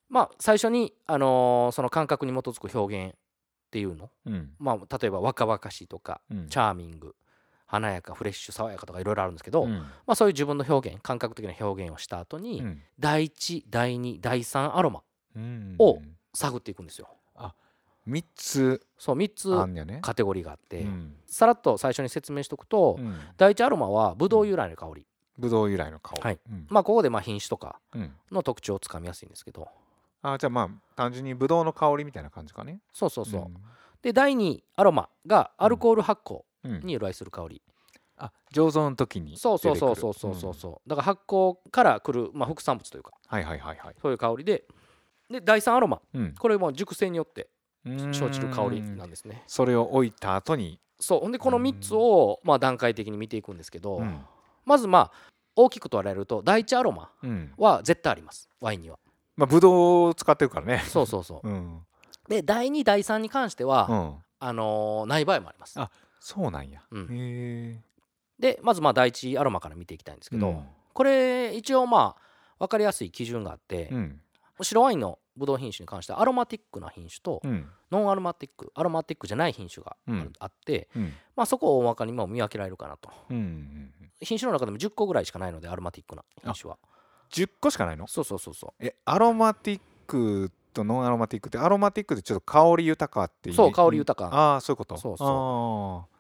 [0.10, 3.18] まあ最初に、あのーその感覚に基づく表現っ
[3.72, 4.54] ていうの、うん。
[4.60, 6.50] まあ、例えば若々しいとかうん。
[6.50, 7.16] チャーミング
[7.66, 9.72] 華やかフレッシュ爽やかとかいろいろあるんですけど、うん。
[9.72, 12.82] まあ、そういう自分の表現感覚的な表現をした後に、うん。
[13.00, 15.02] 第1第2第3アロマ
[15.36, 15.76] うん。
[15.80, 16.00] を
[16.34, 17.10] 探っていくんですよ。
[18.08, 21.16] 3つそう3つカテゴリーがあって、うん。
[21.26, 23.18] さらっと最初に説明しておくと、うん。
[23.38, 25.06] 第1アロマはブドウ由来の香り、
[25.40, 26.22] ぶどう由来の香り。
[26.22, 26.40] はい。
[26.50, 26.68] うん。
[26.70, 28.14] まあここでまあ品種とかうん。
[28.32, 29.68] の特徴をつかみやすいんですけど。
[30.22, 33.48] あじゃあまあ単純にぶどうの香りみたいな感じかねそうそうそう、
[34.02, 37.62] で第2アロマがアルコール発酵に由来する香り、
[38.18, 39.96] あ醸造の時にそうそう出てくる。
[39.96, 40.90] そうそうそうそううんそう。
[40.90, 43.12] だから発酵から来る、まあ、副産物というか。
[43.28, 43.96] はいはいはいはい。
[44.02, 44.66] そういう香りで。
[45.30, 46.02] で第3アロマ。
[46.14, 46.36] うん。
[46.38, 47.50] これも熟成によって
[47.86, 49.44] 生じる香りなんですね。
[49.48, 50.80] それを置いた後に。
[51.00, 51.20] そう。
[51.22, 54.22] ほんでこの3つをまあ段階的に見ていくんですけど、うん。
[54.66, 55.12] まずまあ
[55.56, 57.54] 大きく捉えると第1アロマうん。
[57.58, 58.50] は絶対あります。
[58.62, 58.98] ワインには。
[59.36, 60.84] まあぶどうを使ってるからね。
[60.88, 61.48] そうそうそう。
[61.50, 61.80] うん。
[62.30, 64.16] で第2第3に関しては、うん。
[64.40, 65.80] あのーない場合もあります。
[65.80, 65.90] あ
[66.26, 66.82] そうなんや。
[66.90, 67.04] うん。
[67.04, 67.08] へ
[67.78, 67.82] え。
[68.40, 70.64] でまずまあ第1アロマから見ていきたいんですけど、うん。
[70.92, 72.22] これ一応まあ
[72.58, 74.20] 分かりやすい基準があって、うん。
[74.62, 77.68] 白ワインのブドウ品種に関してはアロマティックな品種と、うん。
[77.92, 79.96] ノンアロマティックアロマティックじゃない品種が
[80.40, 81.14] あって、うん。
[81.36, 83.12] まあ、そこを大まかにも見分けられるかなと。
[83.30, 86.78] 品種の中でも10個ぐらいしかないのでアロマティックな品種は。
[87.32, 88.08] 10個しかないの？
[88.08, 94.36] そうそうそうそえアロマティックとノンアロマティックってアロマティックでちょっと香り豊かっていうそう香り豊か。
[94.36, 94.98] ああそういうこと？
[94.98, 96.15] そうそう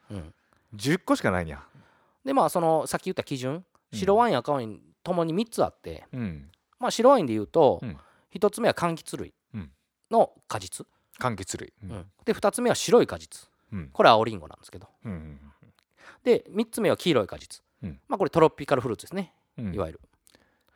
[0.75, 1.63] 10個しかないんや
[2.25, 3.53] でまあそのさっき言った基準。
[3.53, 3.99] うん。
[3.99, 6.49] 白ワイン赤ワインともに3つあって、うん。
[6.79, 7.97] まあ、白ワインで言うと、うん。
[8.33, 9.71] 1つ目は柑橘類うん。
[10.11, 10.85] の果実、
[11.19, 11.73] 柑橘類。
[11.83, 12.05] ううん。
[12.25, 13.47] で2つ目は白い果実。
[13.71, 13.89] うん。
[13.93, 14.87] これは青リンゴなんですけど。
[15.05, 15.39] うん
[16.23, 17.99] で3つ目は黄色い果実、うん。
[18.07, 19.75] まあ、これトロピカルフルーツですね、うん。
[19.75, 20.01] いわゆる。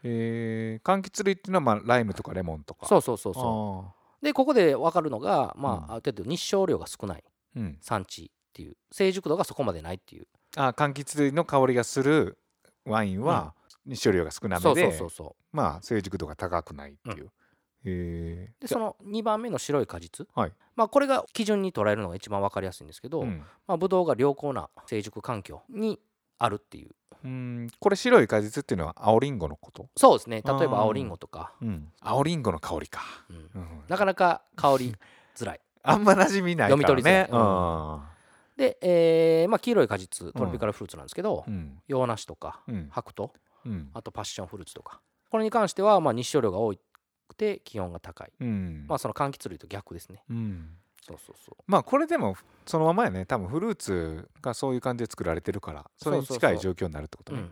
[0.04, 0.88] えー。
[0.88, 2.86] 柑橘類っていうのはまあライムとかレモンとか。
[2.86, 4.26] そうそうそうそう。
[4.26, 5.84] でここで分かるのが、まあうん。
[5.84, 7.24] ある程度日照量が少ない。
[7.82, 10.28] 産地っていう成熟度がそこまでないっていう。
[10.58, 12.38] あ柑橘類の香りがする
[12.84, 13.54] ワインは
[13.86, 17.28] 日照量が少なめでそうそうそまあ成熟度が高くないっていう。
[17.28, 17.30] へ
[17.86, 20.54] えうでその2番目の白い果実、はい。
[20.76, 23.42] まあ、これが基準に捉えるのが一番分かりやすいんですけど、うん。
[23.68, 25.98] まあ、ブドウが良好な成熟環境に
[26.38, 26.90] あるっていう。
[27.24, 27.68] うん。
[27.80, 29.88] これ白い果実っていうのは青リンゴのこと？
[29.96, 30.42] そうですね。
[30.46, 31.88] 例えば青リンゴとか、うん。
[32.02, 33.02] 青リンゴの香りか。
[33.30, 33.36] うん。
[33.38, 33.84] うん。
[33.88, 34.96] なかなか香り
[35.38, 35.62] づらい。
[35.82, 37.24] あんま馴染みないから読み取りづらい。
[37.24, 38.19] ねうん
[38.60, 41.82] で、えーまあ、黄色い果実トロピカルフルーツなんですけど、うん。
[41.88, 42.90] 洋梨とかうん。
[42.92, 43.34] 白桃
[43.66, 43.90] うん。
[43.94, 45.00] あとパッションフルーツとか。
[45.32, 48.86] これに関してはまあ日照量が多くて気温が高い、うん。
[48.86, 50.24] まあその柑橘類と逆ですね。
[50.30, 50.72] うん。
[51.02, 51.64] そうそうそう。
[51.68, 53.26] まあこれでもそのままやね。
[53.26, 57.50] 多分フルーツがそういう感じで作られてるからそれに近い状況になるってことね。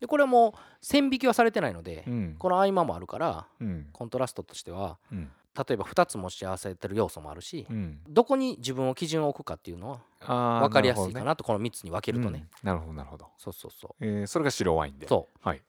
[0.00, 2.36] でこれはもう線引きはされてないので、うん。
[2.38, 3.88] この合間もあるからうん。
[3.90, 8.00] コントラストとしてはうん例えば2つ持ち合わせてる要素もあるし、うん。
[8.08, 12.66] どこに自分を基準を置くかっていうのは分かりやすいかなとこの3つに分けるとね、うん。
[12.66, 13.28] なるほどなるほど。
[13.38, 15.06] そうそうそえーそれが白ワインで。
[15.06, 15.38] うそう。
[15.48, 15.62] はい。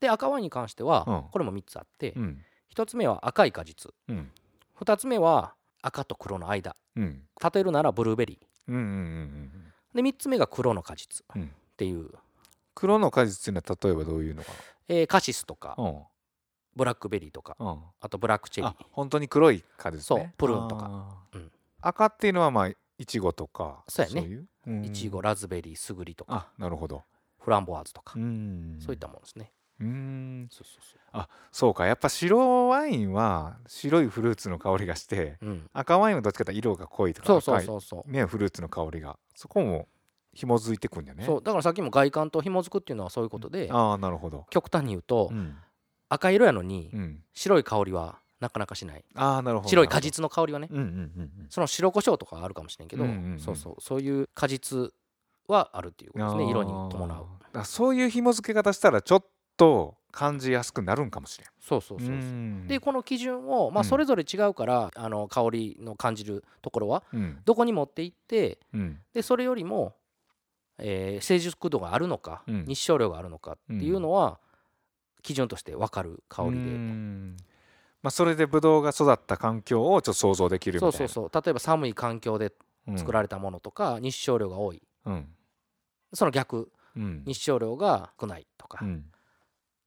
[0.00, 1.22] で赤ワインに関しては、うん。
[1.30, 2.42] これも3つあって、うん。
[2.74, 3.92] 1つ目は赤い果実。
[4.08, 4.30] うん。
[4.80, 6.74] 2つ目は赤と黒の間。
[6.96, 7.22] うん。
[7.54, 11.24] 例えるならブルーベリうんうんうんうんーで3つ目が黒の果実。
[11.36, 11.44] うん。
[11.44, 12.10] っていう、
[12.74, 14.50] 黒の果実っていうのは例えばどういうのか
[14.88, 15.74] えーカシスとか。
[15.78, 16.02] なうん
[16.78, 17.78] ブラックベリーとかうん。
[18.00, 20.02] あとブラックチェリあー本当に黒い果実ね。
[20.02, 21.18] そうプルーンとか。
[21.34, 21.50] うん。
[21.80, 24.22] 赤っていうのはまあいちごとかそうやね。
[24.22, 24.46] いう？
[24.66, 24.84] うん。
[24.84, 26.48] イチゴラズベリースグリとか。
[26.56, 27.02] あなるほど。
[27.40, 28.78] フランボワーズとか、うん。
[28.80, 29.52] そういったものですね。
[29.80, 30.48] うん。
[30.50, 31.86] そうそうそそうか。
[31.86, 38.10] やっぱ白ワインは白いフルーツの香りがしてう、うん、赤ワインはどっちかというと色が濃いとかそうそうそうそう。
[38.10, 39.18] ねフルーツの香りが。
[39.34, 39.88] そこも
[40.34, 41.24] 紐づいてくんだよね。
[41.24, 41.42] そう。
[41.42, 44.46] だからさっきも外観と紐づくっていうのはそういうことで、ああなるほど。
[44.50, 45.56] 極端に言うと、うん、
[46.08, 49.04] 赤色やのにうん、白い香りはなかなかしない。
[49.14, 50.68] ああなるほど白い果実の香りはね。
[50.70, 50.86] うんうんう
[51.22, 53.38] んその白胡椒とかはあるかもしれんけど、うんうんうん。
[53.40, 54.92] そうそうそういう果実
[55.48, 57.64] はあるっていうことですね色に伴う。
[57.64, 59.24] そういう紐付け方したらちょっ
[59.56, 61.48] と感じやすくなるんかもしれん。
[61.60, 62.16] そうそうそうそう。
[62.16, 62.66] うん。
[62.68, 63.84] でこの基準を、まあ、うん。
[63.84, 67.38] それぞれ違うから、あの香りの感じるところはうん。
[67.44, 68.98] どこに持っていってうん。
[69.12, 69.94] でそれよりも、
[70.78, 72.64] えー成熟度があるのか、うん。
[72.66, 74.38] 日照量があるのかっていうのは
[75.28, 77.36] 基準として分かる香りで、うん。
[78.02, 80.92] まあ、それでブドウが育った環境をちょっと想像できるみたいな。
[80.92, 81.44] そうそうそう。
[81.44, 82.54] 例えば寒い環境で
[82.86, 84.82] うん作られたものとか、日照量が多い。
[85.04, 85.28] うん。
[86.14, 86.72] その逆。
[86.96, 87.22] うん。
[87.26, 89.04] 日照量が少ないとか、っうん。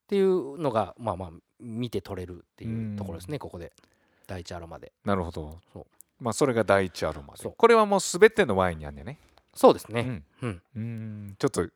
[0.08, 3.73] ていうのがまあまあ見て取れるっていうところですね、ここで。
[4.27, 4.93] 第一アロマで。
[5.04, 5.60] なるほど。
[5.73, 5.86] そう。
[6.19, 7.41] まあそれが第一アロマで。
[7.41, 7.56] そう。
[7.58, 9.17] これはもう全てのワインにあんねんね。
[9.56, 10.01] そうですね。
[10.01, 10.25] うん。
[10.43, 11.36] うん、うん。
[11.39, 11.67] ちょっと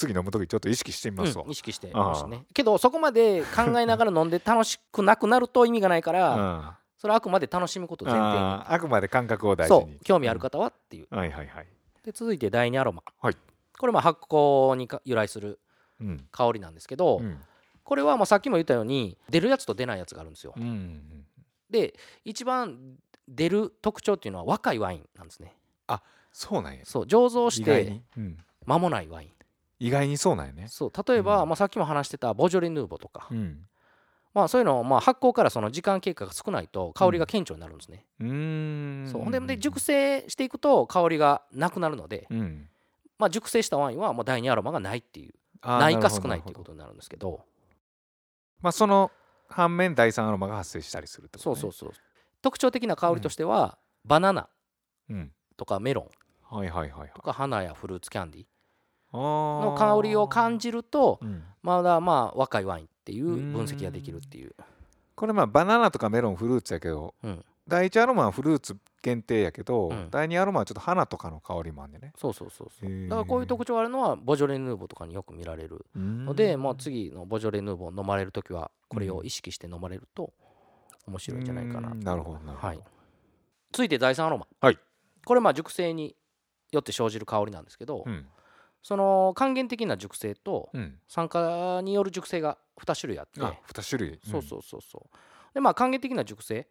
[0.00, 1.44] 次飲む時ちょっと意識してみますわ。
[1.44, 6.70] うん意識してましたねけどそこまで考えながら飲んで楽しくなくなると意味がないから、うん。
[6.96, 8.36] それはあくまで楽しむことを前提に。
[8.36, 9.92] あーあくまで感覚を大事に。
[9.92, 11.66] そう興味ある方はっていう、はいはいはい。
[12.04, 13.36] で続いて第二アロマ、はい。
[13.78, 15.58] これまあ発酵にか由来する
[16.00, 16.26] うん。
[16.30, 17.38] 香りなんですけど、うん。
[17.84, 21.24] これはまあさっきも言ったように出るやつと出ないやつがあるんですよ、うん
[21.68, 22.96] で一番
[23.28, 25.54] 出る特徴っていうのは若いワインなんですね。
[26.32, 26.84] そうなんや。
[26.84, 28.02] そう醸造して
[28.64, 29.28] 間もないワイン
[29.80, 30.68] 意外にそうなんやね。
[30.68, 31.48] そう例えば、うん。
[31.48, 33.66] まあ、さっきも話してたボジョレ・ヌーボーとか、うん。
[34.32, 39.08] まあ、そういうのをまあ発酵からその時間経過が少ないと香りが顕著になるんですね、うーん。
[39.10, 39.30] そう。
[39.32, 42.68] でで熟成していくと香りがなくなるので、うん。
[43.18, 47.44] まあ、熟成したワインはもう第二アロマがないっていうないか少ないっていうことになるんですけど。
[48.60, 49.10] まあその
[49.48, 51.56] 反面第三アロマが発生したりするってことね。
[51.56, 51.92] そうそうそう
[52.42, 54.48] 特徴的な香りとしては、バナナ
[55.08, 56.08] うんとかメロン
[57.14, 58.46] とか花やフルーツキャンディの
[59.12, 61.42] の香りを感じるとうん。
[61.62, 64.54] まだまあ若いワインっていう分析ができるっていう。
[65.14, 67.44] これまあバナナとかメロンフルーツやけどうん。
[67.68, 70.08] 第一アロマはフルーツ限定やけど、うん。
[70.10, 72.12] 第二アロマはちょっと花とかの香りもあんねんね。
[72.16, 75.86] そうそうそうそうだからこういう特徴があるのはボジョレ・ヌーボーとかによく見られる。
[75.94, 80.32] のので、まあ、次のボジョレ・ヌーボー飲まれる時はこれを意識して飲まれると
[81.06, 81.94] 面白いんじゃないかな。
[81.94, 82.80] なるほどなるほど、はい、
[83.72, 84.78] 続いて第3アロマ、はい。
[85.24, 86.16] これまあ熟成に
[86.72, 88.26] よって生じる香りなんですけど、うん
[88.82, 90.98] その還元的な熟成とうん。
[91.08, 94.20] 酸化による熟成が2種類あって、あ二種類。
[94.28, 95.54] そうそうそうそう。
[95.54, 96.66] でまあ還元的な熟成。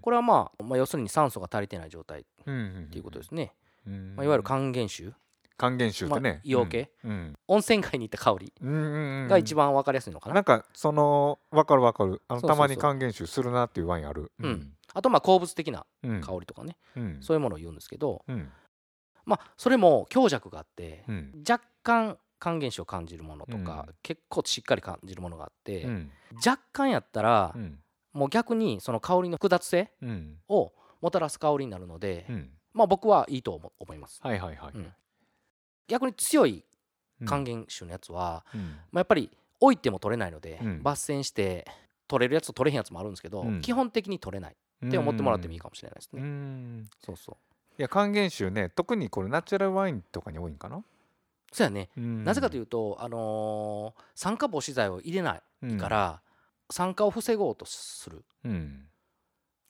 [0.00, 3.54] これはまあ、まあ、要するに酸素が足りてない状態っていうことですね、
[3.86, 4.16] うん。
[4.16, 5.12] まあ、いわゆる還元臭、
[5.56, 6.90] 還元臭ってね、まあ硫黄系。
[7.04, 7.34] うん。
[7.46, 12.22] 温泉街に行った香りが一番分かりやすいのかな、なんかその分かる分かる。
[12.28, 14.32] あのたまに還元臭するなっていうワインある。
[14.40, 14.72] うん。
[14.94, 16.20] あとまあ鉱物的なうん。
[16.20, 17.18] 香りとかね、うん。
[17.20, 18.50] そういうものを言うんですけど、うん
[19.24, 21.44] まあそれも強弱があって、うん。
[21.48, 23.94] 若干還元臭を感じるものとか、うん。
[24.02, 26.10] 結構しっかり感じるものがあって、うん。
[26.44, 27.78] 若干やったら、うん。
[28.12, 30.36] もう逆にその香りの複雑性うん。
[30.48, 32.50] をもたらす香りになるので、うん。
[32.72, 34.20] まあ僕はいいと思思います。
[34.22, 34.92] はいはいはいうん。
[35.88, 36.64] 逆に強い
[37.20, 38.60] うん還元臭のやつは、うん。
[38.60, 39.30] まあ、やっぱり
[39.60, 40.80] 置いても取れないので、うん。
[40.82, 41.66] 抜栓して
[42.08, 43.60] 取れるやつと取れへんやつもあるんですけど、うん。
[43.60, 44.56] 基本的に取れない
[44.86, 46.90] って思ってもらってもいいかもしれないですうね、ん。
[47.04, 47.36] そうそう
[47.78, 50.82] いや還元臭ね特にこれナチュラルワインとかに多いんかな？
[51.52, 55.78] そうやね、なぜかといいうと、あのー酸化防止剤を入れないうん。
[55.78, 56.22] から、
[56.70, 58.24] 酸化を防ごうとする。
[58.44, 58.86] うん。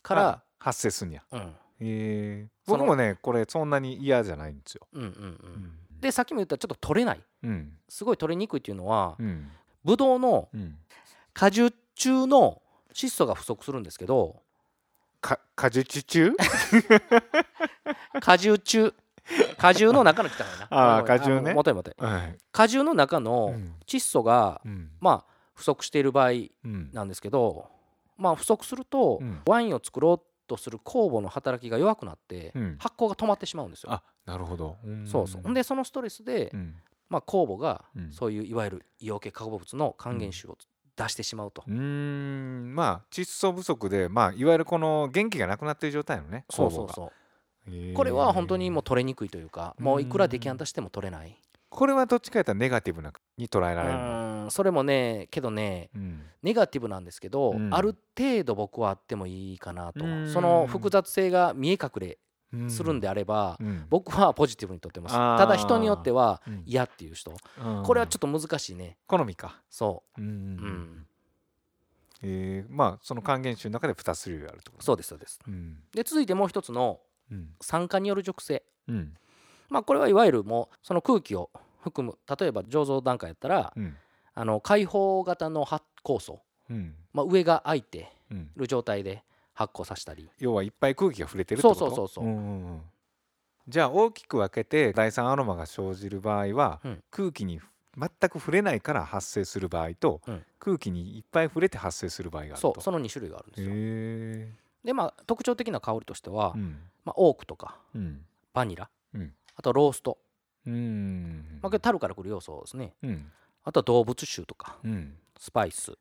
[0.01, 1.25] からあ、発生すんや。
[1.33, 2.71] うん、えー。
[2.71, 4.87] 僕もねこれそんなに嫌じゃないんですよ。
[4.93, 5.13] うんうんうん。
[5.15, 6.01] うん。
[6.01, 7.21] でさっきも言ったちょっと取れない。
[7.43, 7.73] うん。
[7.89, 9.49] すごい取れにくいっていうのは、うん。
[9.85, 10.77] ブドウのうん。
[11.35, 12.63] 果汁中の
[12.95, 14.43] 窒素が不足するんですけど
[15.23, 16.33] か果実中？
[18.21, 18.93] 果汁中。
[19.57, 20.99] 果汁の中の来たからな。
[20.99, 21.51] あー果汁ね。
[21.51, 22.39] あのもといもといはい。
[22.51, 23.75] 果汁の中のうん。
[23.87, 24.91] 窒素が、うん。
[25.01, 26.33] まあ不足している場合う
[26.65, 26.91] ん。
[26.93, 27.71] なんですけど
[28.19, 29.41] まあ不足すると、うん。
[29.47, 32.77] ワインを作ろうとする酵母の働きが弱くなって、うん。
[32.79, 33.93] 発酵が止まってしまうんですよ。
[33.93, 34.77] あなるほど。
[35.07, 35.55] そうそう。
[35.55, 36.75] でそのストレスで、うん。
[37.09, 38.13] まあ、酵母がうん。
[38.13, 40.59] そういういわゆる硫黄系化合物の還元臭を
[41.03, 42.75] 出してしまうと、うーん。
[42.75, 47.07] まあ窒素不足でまあいわゆるこの元気がなくなってる状態のねそうそうそう。
[47.07, 47.13] が。
[47.77, 47.95] へー。
[47.95, 51.37] これは本当にもう取れにくいというかもういくらデキャンタしても取れない。
[51.69, 56.23] これはどっちかやったらネガティブなに捉えうられるそれもねけどねうん。
[56.43, 57.73] ネガティブなんですけど、うん。
[57.73, 60.31] ある程度僕はあってもいいかなとうん。
[60.31, 62.17] その複雑性が見え隠れうん
[62.69, 63.87] するんであれば、うん。
[63.89, 65.15] 僕はポジティブにとってます。
[65.15, 66.63] ただ人によってはうん。
[66.67, 67.33] 嫌っていう人。
[67.65, 67.83] うん。
[67.83, 68.99] これはちょっと難しいね。
[69.07, 69.61] 好みか。
[69.71, 70.21] そう。
[70.21, 71.07] う、んうん、
[72.23, 75.41] えーまあその還元種の中で2種類あるとそうですそうです。
[75.47, 75.79] うん。
[75.95, 77.49] で続いてもう一つのうん。
[77.61, 79.15] 酸化による熟成うん。
[79.69, 81.51] まあこれはいわゆるもうその空気を
[81.83, 82.19] 含む。
[82.39, 83.97] 例えば醸造段階やったらうん。
[84.35, 86.95] あの開放型の発酵素、うん。
[87.13, 88.51] まあ、上が開いてうん。
[88.57, 89.23] る状態で
[89.55, 90.31] 発酵させたり。
[90.39, 91.79] 要はいっぱい空気が触れてるってこと？
[91.79, 92.25] そうそうそうそう。
[92.25, 92.83] んんん。
[93.69, 97.03] じゃあ大きく分けて第三アロマが生じる場合は、うん。
[97.11, 97.61] 空気に
[97.97, 100.45] 全く触れないから発生する場合と、うん。
[100.59, 102.75] 空気にいっぱい触れて発生する場合があると。
[102.75, 103.71] そうその2種類があるんですよ。
[103.73, 104.53] へ
[104.85, 106.81] でまあ特徴的な香りとしては、えうん。
[107.05, 108.25] まあ、オークとかうん。
[108.55, 109.33] バニラ、うん。
[109.55, 110.19] あとロースト、
[110.67, 111.59] うん。
[111.63, 112.95] まあ、これ樽から来る要素ですね。
[113.03, 113.31] うん。
[113.65, 115.17] あとは動物臭とかうん。
[115.39, 115.93] スパイス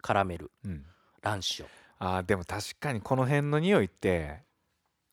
[0.00, 0.86] カラメルうん。
[1.22, 1.66] ランシオ
[1.98, 4.42] あーでも確かにこの辺の匂いって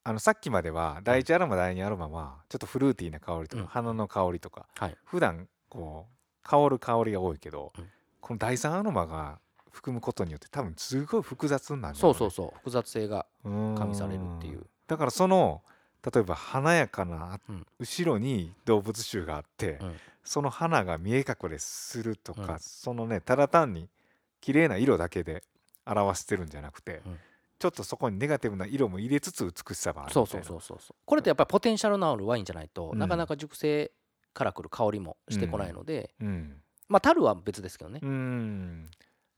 [0.03, 3.67] あのさっきまでは第一アロマ第二アロマはちょっとフルーティーな香りとか、うん。
[3.67, 4.95] 花の香りとかはい。
[5.03, 7.85] 普段こう香る香りが多いけど、うん。
[8.21, 9.39] この第三アロマが
[9.71, 12.57] 含むことによって多分すごい複雑になるんだろそうそうそう。
[12.59, 13.49] 複雑性が加
[13.85, 14.59] 味されるっていう。
[14.59, 15.63] うんだからその
[16.13, 17.65] 例えば華やかな、うん。
[17.79, 19.95] 後ろに動物臭があって、うん。
[20.23, 22.59] その花が見え隠れするとか、うん。
[22.59, 23.89] そのねただ単に
[24.39, 25.41] 綺麗な色だけで
[25.85, 27.19] 表してるんじゃなくて、うん。
[27.57, 30.27] ちょっとそこにネガティブな色も入れつつ美しさがあるみたいな。
[30.27, 30.95] そうそうそうそうそう。
[31.05, 32.99] これってやっぱりポテンシャルのあるワインじゃないと、うん。
[32.99, 33.91] なかなか熟成
[34.33, 36.61] からくる香りもしてこないので、うん。
[36.87, 38.89] まあ樽は別ですけどね、うん。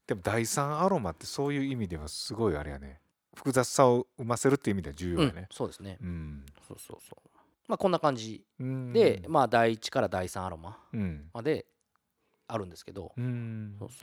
[0.08, 3.00] でも第三アロマってそういう意味ではすごいあれやね。
[3.36, 5.98] 複雑さを生ませるっていう意味では重要うんやねそうですね。
[6.02, 7.30] うん、そうそうそう。
[7.68, 8.94] まあこんな感じうん。
[8.94, 11.30] で、まあ第1から第3アロマうん。
[11.34, 11.66] まで
[12.48, 13.12] あるんですけど、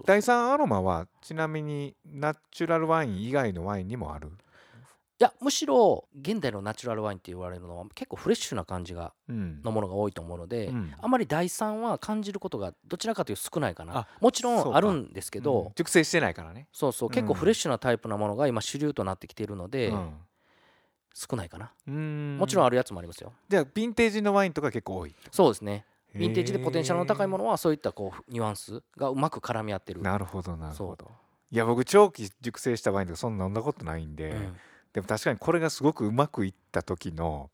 [0.04, 4.28] 第三アロマはちなみにナチュラルワイン以外のワインにもある？
[5.20, 9.62] いやむしろ現代のナチュラルワインって言われるのは結構フレッシュな感じがうん。
[9.62, 10.92] のものが多いと思うので、うん。
[11.00, 13.96] あんまり第3は感じることがどちらかというと少ないかな。
[13.96, 14.76] あもちろんか。
[14.76, 15.72] あるんですけど、うん。
[15.76, 16.66] 熟成してないからね。
[16.72, 17.10] そうそう。
[17.10, 20.14] 結構フレッシュなタイプなものが今主流となってきているので、うん。
[21.14, 22.36] 少ないかな、うん。
[22.38, 23.32] もちろんあるやつもありますよ。
[23.48, 30.00] じゃあヴィンテージのワインとか結構多いそうですねヴィンテージでポテンシャルの高いもののはそういったこうニュアンスがうまく絡み合ってる。
[30.02, 31.10] なるほどなるほど。
[31.50, 34.56] いや僕長期熟成したワインとかそんな飲んだことないんで、うん。
[34.92, 37.50] でも確かにこれがすごくうまくいった時の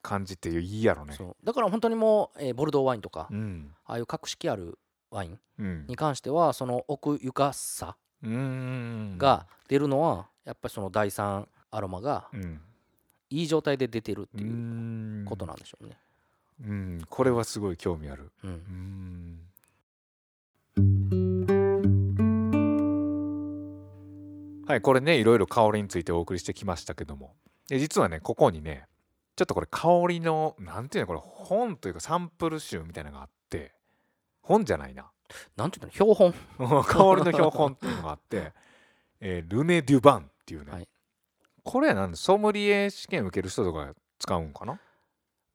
[0.00, 1.16] 感じっていいやろね。
[1.44, 3.74] だから本当にもう、えーボルドーワインとか、うん。
[3.84, 4.78] ああいう格式ある
[5.10, 5.86] ワインうん。
[5.86, 9.16] に関してはその奥ゆかさうん。
[9.18, 12.60] が出るのはやっぱりその第3アロマがうん。
[13.30, 15.24] いい状態で出てるってういうん。
[15.26, 15.90] ことなんでしょうね。
[15.90, 16.11] うん
[17.08, 18.30] これはすごい興味ある。
[18.44, 18.50] うん。
[18.50, 19.52] うん。
[24.66, 27.34] はいこれねいろいろ香りについてお送りしてきましたけども。
[27.68, 28.86] で実はねここにね
[29.36, 33.74] ちょっとこれ香りのなんていうのこれ本というかサンプル集みたいなのがあって
[34.42, 35.10] 本じゃないな。
[35.56, 36.32] なんていうの標本。
[36.84, 38.52] 香りの標本っていうのがあって、
[39.20, 40.88] えールネ・デュバンっていうね、はい。
[41.62, 44.80] これはなんでソムリエ試験受ける人とか使うんかな、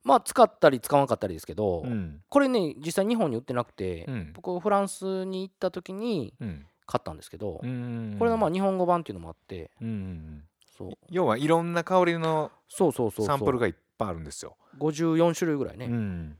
[0.07, 2.21] まあ使ったり使わなかったりですけど、うん。
[2.29, 4.33] これね実際日本に売ってなくて、うん。
[4.33, 6.65] 僕フランスに行った時にうん。
[6.85, 10.43] 買ったんですけど、うんこれのまあ日本語版っていうのもあってうんうんうん。
[10.77, 10.91] そう。
[11.09, 13.25] 要はいろんな香りのそうそうそうそう。
[13.25, 14.55] サンプルがいっぱいあるんですよ。
[14.79, 16.37] 54種類ぐらいね、うん。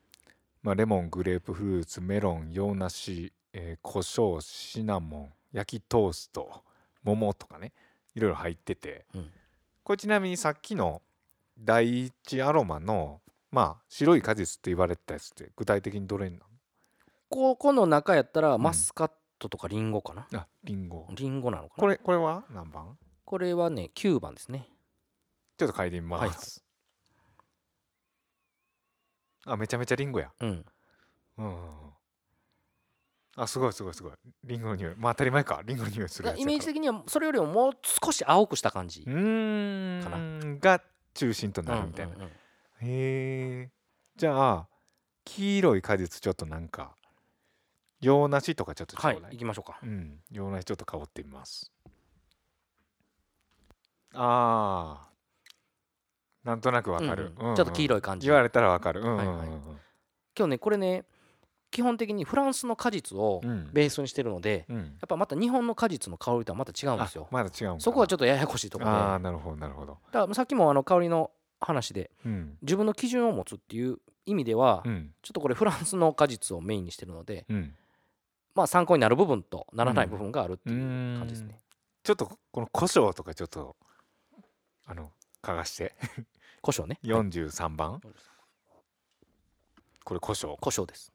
[0.63, 6.63] まあ、レモングレープフルーツメロン洋梨、えー、胡椒シナモン焼きトースト
[7.03, 7.73] 桃とかね
[8.15, 9.29] いろいろ入ってて、うん。
[9.83, 11.01] これちなみにさっきの
[11.59, 13.19] 第一アロマの
[13.57, 16.43] まあ白い果実って言われてたやつって具体的にどれにな
[17.27, 18.61] ここの中やったらん。
[18.61, 21.07] マスカットとかリンゴかな、るあリンゴ。
[21.15, 21.81] リンゴなのかな？
[21.81, 22.99] これこれは何番？
[23.25, 24.67] これはね9番ですね。
[25.57, 26.63] ちょっと嗅いでみます、
[29.47, 30.29] あめちゃめちゃリンゴや。
[30.39, 30.65] うん。
[31.39, 31.55] うん
[33.37, 34.11] あすごいすごいすごい。
[34.43, 34.95] リンゴの匂い。
[34.95, 35.63] まあ当たり前か。
[35.65, 37.71] リンゴの匂いするイメージ的にはそれよりももう
[38.03, 40.59] 少し青くした感じうーん。
[40.59, 40.83] が
[41.15, 42.31] 中心となるみたいな、うんうんうん
[42.81, 43.71] へえ。
[44.15, 44.67] じゃあ
[45.25, 46.95] 黄色い果実ちょっとなんか
[48.01, 49.79] 洋梨とかちょっとちょうだい、はい行きましょうか。
[49.83, 51.71] うん洋梨ちょっと香ってみます。
[54.13, 57.55] あーなんとなくわかる、うんうん。
[57.55, 58.27] ちょっと黄い色い感じ。
[58.27, 59.01] 言われたらわかる。
[59.01, 59.57] うんうんうんはいはい。
[60.37, 61.03] 今日ねこれね
[61.69, 63.69] 基本的にフランスの果実をうん。
[63.73, 64.77] ベースにしてるので、うん。
[64.77, 67.27] やっぱまた日本の果実の香りとはまた違うんですよ。
[67.29, 68.97] あまだ違うんそこはちょっっとややこしいところで。
[68.97, 69.97] ああなるほどなるほど。
[70.11, 72.57] だからさっきもあの香りの話でうん。
[72.61, 75.13] 自分の基準を持つっていう意味では、うん。
[75.21, 77.73] ちょっとこれフランスの果実をメインにしてるのでうん。
[78.55, 81.59] まあ参考になる部分とならない部分があるっていううん感じですね、
[82.03, 83.75] ちょっとこの胡椒とかちょっと
[84.85, 85.11] あの
[85.43, 85.93] 嗅がして。
[86.61, 87.13] 胡椒ね、 はい。
[87.13, 88.01] 43番。
[90.03, 90.55] これ胡椒。
[90.59, 91.11] 胡椒です。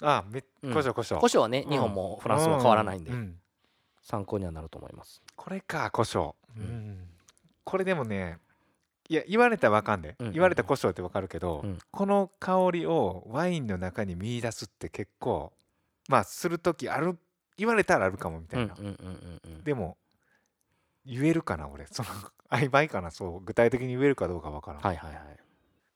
[0.00, 0.72] あめうん。
[0.72, 1.18] 胡椒胡椒。
[1.18, 1.70] 胡椒はねうん。
[1.70, 3.34] 日本もフランスも変わらないんでうう
[4.02, 5.22] 参考にはなると思います。
[5.36, 6.34] これか胡椒。
[6.56, 6.62] うん。
[6.62, 7.08] うん
[7.64, 8.38] これでもね
[9.08, 11.78] いや言われたらわかんでうん言われた胡椒ってわかるけどうん。
[11.90, 15.52] この香りをワインの中に見出すって結構
[16.08, 17.18] まあする時ある
[17.56, 18.74] 言われたらあるかもみたいな。
[18.78, 19.64] うんうんうんうんうん。
[19.64, 19.96] でも
[21.04, 21.86] 言えるかな俺。
[21.86, 22.08] その
[22.50, 25.38] 曖昧かなそう具体的に言えるかどうかわからん、っはいはいはい。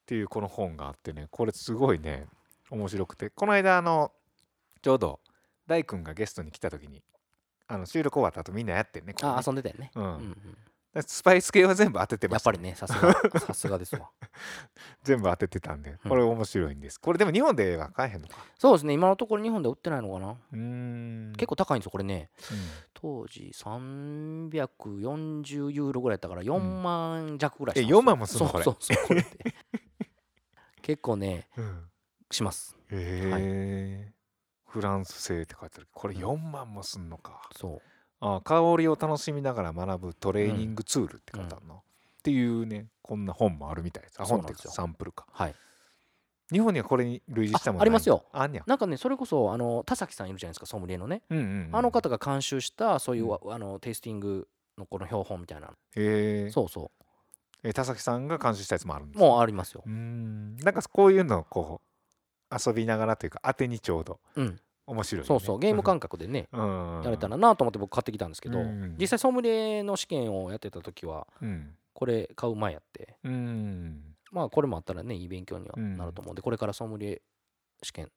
[0.06, 2.26] ていうこの本があってねこれすごいね
[2.70, 3.30] 面白くて。
[3.30, 4.12] この間あの
[4.82, 5.20] ちょうど
[5.66, 7.02] 大君がゲストに来た時に
[7.66, 9.18] あの収録終わった後みんなやってんねね。
[9.22, 10.04] あ遊んでたよね、うん。
[10.04, 10.58] うんうん
[11.06, 14.08] スパイス系は全部当ててました、やっぱりねさすがさすがですわ。
[15.02, 15.98] 全部当ててたんでうん。
[16.08, 18.36] これ面白いんです、これでも日本では買えへんのか。
[18.58, 20.30] そうですね今のところ日本で売ってないのかな。
[20.30, 21.32] うーん。
[21.36, 22.30] 結構高いんですよこれね。
[22.94, 27.98] 当時340ユーロぐらいやったから4万弱ぐらいえしたんですよ。
[28.00, 28.64] 4万もすんのこれ。
[28.64, 29.18] そうそうそう
[30.82, 31.84] 結構ね うん。
[32.30, 32.76] します。
[32.90, 34.12] へえ
[34.66, 37.48] フランス製って書いてあるこれ4万もすんのか。
[37.56, 37.82] そう
[38.20, 41.78] あ香りを楽しみながら学ぶトレーニングツールって書いてあるの、っ
[42.22, 45.26] ていうねこんな本もあるみたいですあ本っていうかサンプルか。
[45.32, 45.54] はい。
[46.50, 48.24] 日本にはこれに類似したものあありますよ。
[48.32, 51.22] あんにゃなんかねそれこそあの田崎さんいるじゃないですかソムリエのね。
[51.30, 51.76] うんうんうん。
[51.76, 53.30] あの方が監修したそういううん。
[53.30, 55.68] わあのテイスティングのこの標本みたいな。
[55.68, 55.72] へ
[56.46, 56.50] え。
[56.50, 56.90] そうそ
[57.62, 59.82] え田崎さんが監修したやつもあるんですうもうありますよ。
[59.86, 60.56] うーん。
[60.56, 61.80] なんかこういうのをこ
[62.50, 64.20] う遊びながらというか当てにちょうど。
[64.36, 65.26] うん面白いよね。
[65.28, 65.58] そうそう。
[65.58, 67.02] ゲーム感覚でね うん。
[67.04, 68.96] やれたらなと思って僕買ってきたんですけどうん。
[68.98, 71.74] 実際ソムリエの試験をやってた時はうん。
[71.94, 73.16] これ買う前やって。
[73.24, 74.14] うん。
[74.32, 77.22] まあこれもあったらねいい勉強にはなると思うんでこれからソムリエ
[77.82, 78.10] 試験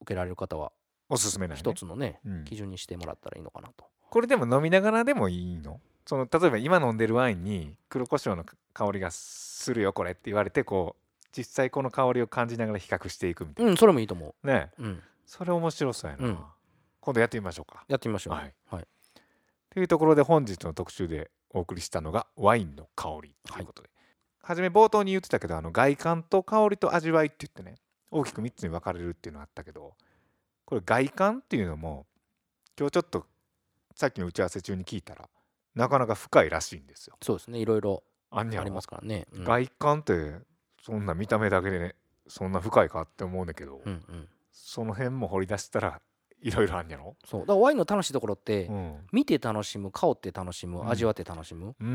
[0.00, 0.72] 受けられる方は
[1.08, 1.58] おすすめなね。
[1.60, 2.44] 一つのねうん。
[2.44, 3.84] 基準にしてもらったらいいのかなと。
[4.10, 5.80] これでも飲みながらでもいいの？
[6.06, 8.44] その例えば今飲んでるワインに黒胡椒の
[8.74, 14.70] 香りがするよこれって言われてこう実際この香りを感じながら比較していくみたいうんそれもいいと思なね。
[14.78, 16.38] ううんそれ面白そうやな、うん。
[17.00, 17.84] 今度やってみましょうか。
[17.88, 18.54] やってみましょうはい。
[18.66, 18.86] はい。
[19.70, 23.90] というところで本日の特集でお送りしたのがワインの香りということで、
[24.42, 27.76] はじめ冒頭に言ってたけどあの外観と香りと味わいって言ってね
[28.10, 29.94] 大きく3つに分かれるっていうのがあったけど
[30.64, 32.06] これ外観っていうのも
[32.78, 33.26] 今日ちょっと
[33.94, 35.28] さっきの打ち合わせ中に聞いたら
[35.74, 37.16] なかなか深いらしいんですよ。
[37.22, 37.58] そうですね。
[37.58, 38.02] いろいろ？
[38.30, 39.26] ありますからね。
[39.32, 39.44] うん。
[39.44, 40.34] 外観って
[40.82, 41.94] そんな見た目だけでね
[42.26, 46.00] そんな深いかって思うんだけど、うんうんその辺も掘り出したら
[46.40, 47.40] いろいろあんやろ、そう。
[47.40, 50.90] だからワインの楽しいところってうん、見て楽しむ香って楽しむうん。
[50.90, 51.86] 味わって楽しむうー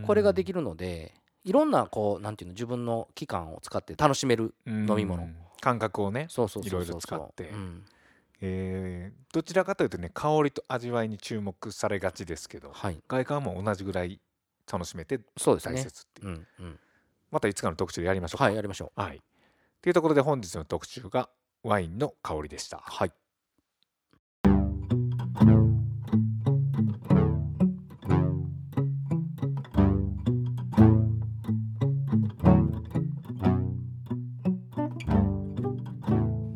[0.00, 0.04] ん。
[0.06, 1.14] これができるので
[1.44, 5.26] いろんなこうなんていうの自分の期間を使って楽しめる飲み物。
[5.60, 7.48] 感覚をねそうそういろいろ使って。
[7.48, 7.84] うん。
[8.40, 12.98] えーどちらかというとね香りと味わいに注目されがちですけどはい。
[13.08, 14.20] 外観も同じぐらい
[14.70, 15.82] 楽しめて大そうですね。
[15.82, 16.78] 切っていう、うんうん。
[17.30, 18.44] またいつかの特集でやりましょうか。
[18.44, 19.00] はいやりましょう。
[19.00, 19.20] はい。
[19.82, 21.28] というところで本日の特集が
[21.64, 22.78] ワインの香りでした。
[22.84, 23.12] はい。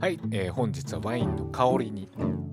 [0.00, 2.09] はい、えー本日はワインの香りに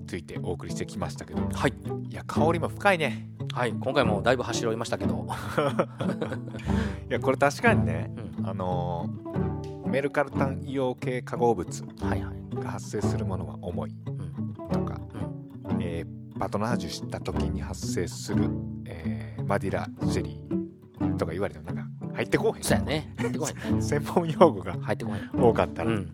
[0.06, 1.48] ついてお送りしてきましたけど。
[1.52, 1.72] はい。
[2.08, 3.28] いや香りも深いね。
[3.52, 3.72] はい。
[3.72, 5.26] 今回もだいぶ走りましたけど。
[7.08, 8.46] いやこれ確かにねうん。
[8.48, 11.84] あのーメルカルタン硫黄系化合物。
[12.00, 13.90] はいはいが発生するものは重い。
[14.06, 14.54] うん。
[14.70, 15.00] とか、
[15.80, 18.48] えーパトナージュした時に発生する、
[18.86, 21.84] えーマディラジェリーとか言われてもなんか
[22.14, 22.62] 入ってこうへん。
[22.62, 23.12] そうやね。
[23.18, 23.74] 入ってこへん。
[23.76, 25.44] ね 専門用語が入ってこへん。
[25.44, 26.08] 多かったら、うん。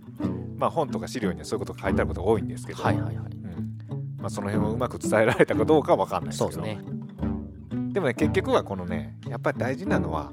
[0.59, 3.37] まあ本とか資料にはそういうことが書いてあることが多いんですけど、はいはいはい。
[3.37, 3.79] うん。
[4.19, 6.51] まあ、その辺をうまく伝えられたかどうかは分かんないですけど。
[6.53, 7.93] そうですね。
[7.93, 10.33] でもね結局はこのねやっぱり大事なのは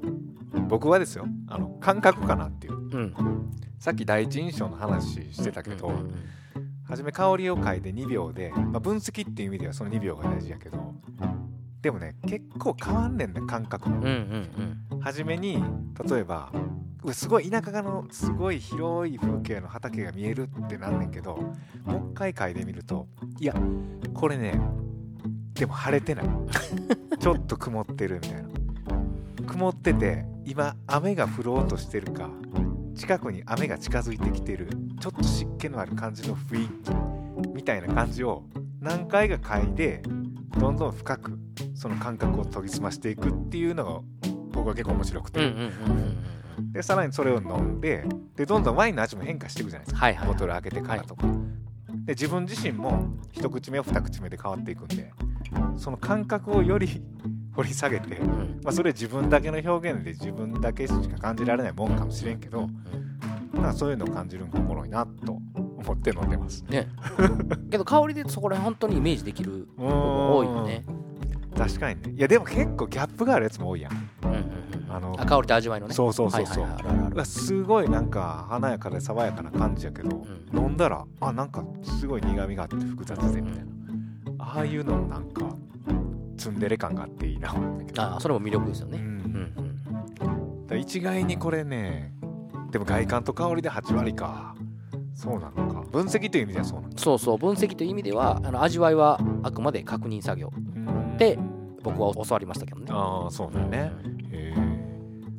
[0.69, 1.25] 僕はですよ。
[1.47, 2.77] あの感覚かなっていう。
[2.77, 2.82] うん
[3.83, 5.91] さっき第一印象の話してたけど、
[6.87, 10.93] 初め香りを嗅いで2秒で、まあ、分析っていう意味ではその2秒が大事やけど
[11.81, 14.99] でもね結構変わんねんね感覚も、うんうんうん。
[15.01, 15.61] 初めに
[16.09, 16.53] 例えば
[17.11, 21.35] すごい田舎のすごい広い風景の畑が見えるってなんねんけど
[21.83, 23.05] もう一回嗅いでみると
[23.37, 23.53] いや
[24.13, 24.61] これね
[25.55, 26.25] でも晴れてない。
[27.19, 28.49] ちょっと曇ってるみたいな。
[29.45, 32.29] 曇ってて今雨が降ろうとしてるか
[32.95, 34.69] 近くに雨が近づいてきてる
[34.99, 38.43] ちょっと湿気のある感じの雰囲気みたいな感じを
[38.79, 40.01] 何回か嗅いで
[40.59, 41.39] どんどん深く
[41.73, 44.01] その感覚を研ぎ澄ましていくっていうのが
[44.51, 45.51] 僕は結構面白くて、
[46.71, 50.33] でさらにそれを飲んででどんどんワインの味も変化していくじゃないですか、はいはいはい。
[50.33, 51.27] ボトル開けてからとか、
[52.05, 55.11] で自分自身も一口目二口目で変わっていくんで
[55.77, 57.01] その感覚をより
[57.55, 58.61] 掘り下げて、うん。
[58.63, 62.67] まあ、それ自分だけの表現で自分だけしか感じられないもんかもしれんけど、
[63.53, 65.33] まあ、そういうのを感じるのがおもろいなと
[65.77, 66.63] 思って飲んでます。
[66.67, 66.87] ね。
[67.69, 70.85] けど香りでそこら辺本当にイメージできる部分多いよね。
[71.55, 72.13] 確かにね。
[72.17, 73.91] いやでも結構ギャップがあるやつも多いやん。
[74.23, 75.93] うんうんうんあのあ香りと味わいのね。
[75.93, 76.63] そうそうそうそう。
[76.63, 76.73] はい
[77.15, 80.25] はいすごいなんか華やかで爽やかな感じやけど、ん。
[80.53, 85.55] 飲んだらあなんかすごい苦みがあって複雑でみたいな、ああいうのもなんか
[86.43, 87.55] ツンデレ感があっていいな。
[87.97, 88.97] あそれも魅力ですよね。
[88.97, 89.05] うん。
[89.07, 92.15] うん一概にこれね
[92.71, 94.55] でも外観と香りで8割か。
[95.13, 95.81] そうなのか。
[95.91, 97.37] 分析という意味ではそうなのかそうそう。
[97.37, 100.51] 分析という意味ではあの味わいはあくまで確認作業。
[100.55, 101.17] うん。
[101.17, 101.39] で
[101.81, 102.87] 僕は教わりましたけどね。
[102.89, 103.91] ああそうだよね、
[104.31, 104.83] へえ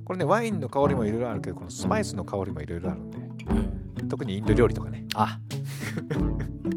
[0.04, 3.18] これねワインの香りもいろいろあるけどこのスパイスの香りもいろいろあるんで。
[3.18, 3.56] うん
[4.00, 4.08] うん。
[4.08, 5.04] 特にインド料理とかね。
[5.14, 5.38] あ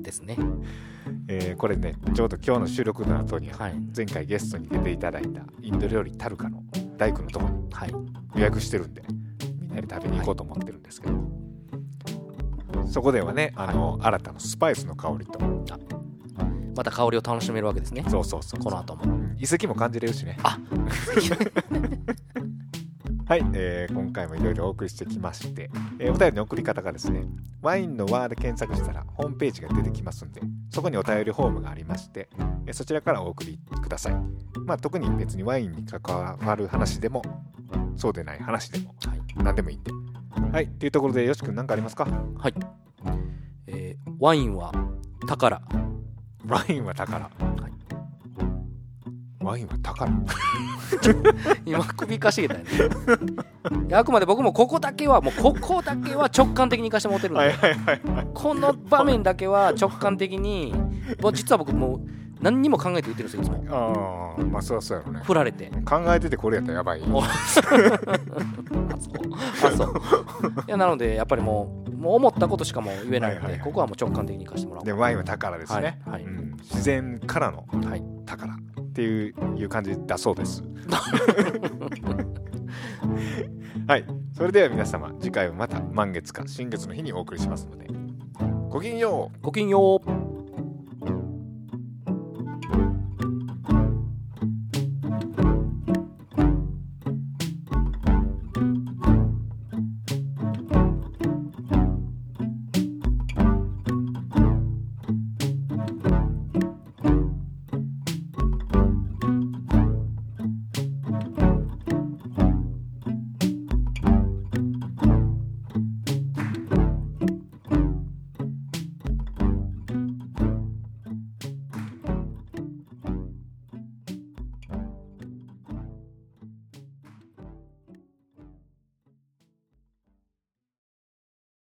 [0.02, 0.36] ですね
[1.28, 3.76] えーこれねちょうど今日の収録の後にはい。
[3.96, 6.64] 前回ゲストに出ていただいたインド料理タルカの
[6.98, 7.92] 大工のとこにはい。
[8.36, 9.04] 予約してるんで
[9.62, 11.14] みんなで食べに行こうと思ってるんですけど、
[12.88, 15.40] そこではねあの、新たなスパイスの香りと。
[16.76, 18.06] また香りを楽しめるわけですね。
[18.08, 19.04] そうそうそうこの後も。
[19.04, 19.36] うん。
[19.40, 20.38] 遺跡も感じれるしね。
[20.44, 20.60] あ
[23.28, 25.70] はい、えー今回もいろいろお送りしてきまして、
[26.00, 27.26] えーお便りの送り方がですね
[27.62, 30.40] ワインの輪で検索したらホームページが出てきますんで
[30.72, 32.30] そこにお便りフォームがありまして、
[32.66, 34.14] えーそちらからお送りください。
[34.66, 36.02] まあ特に別にワインに関
[36.40, 37.22] わる話でも
[37.98, 39.22] そうでない話でもはい。
[39.44, 39.92] 何でもいいんで。
[40.54, 42.06] はいっていうところでよし君何かありますか？
[42.06, 42.54] はい、
[43.68, 44.72] えーワインは
[45.28, 45.62] 宝。
[46.48, 47.30] ワインは宝、い
[49.48, 50.12] ワインは宝
[51.66, 52.66] 今首かしげたよね。
[53.94, 58.28] あくまで僕もここだけはもうここだけは直感的にいかしてもらってるんで、はいはいはいはい。
[58.34, 60.74] この場面だけは直感的に
[61.34, 62.02] 実は僕もう
[62.42, 64.36] 何にも考えて言ってるんですよいつも。
[64.38, 65.22] ああまあそうそうやろね。
[65.24, 65.72] 振られて。
[65.86, 67.02] 考えててこれやったらやばい。
[67.10, 67.24] お。
[67.24, 67.28] あ
[69.72, 69.94] そう。
[70.68, 73.62] いやなのでやっぱりもうもう思ったことしかもう言えないので、はいはいはい。
[73.62, 74.86] ここはもう直感的にいかしてもらおう。
[74.86, 76.24] でワインは宝ですね、はいはい。
[76.24, 76.58] うん。
[76.58, 78.04] 自然からのはい。
[78.26, 78.54] 宝
[78.98, 80.64] っていう感じだそうです。
[83.88, 84.06] はい。
[84.34, 87.88] それでは皆様次回はまた満月か新月の日にお送りしますので
[88.70, 89.38] ごきげんよう。
[89.44, 90.37] ごきげんよう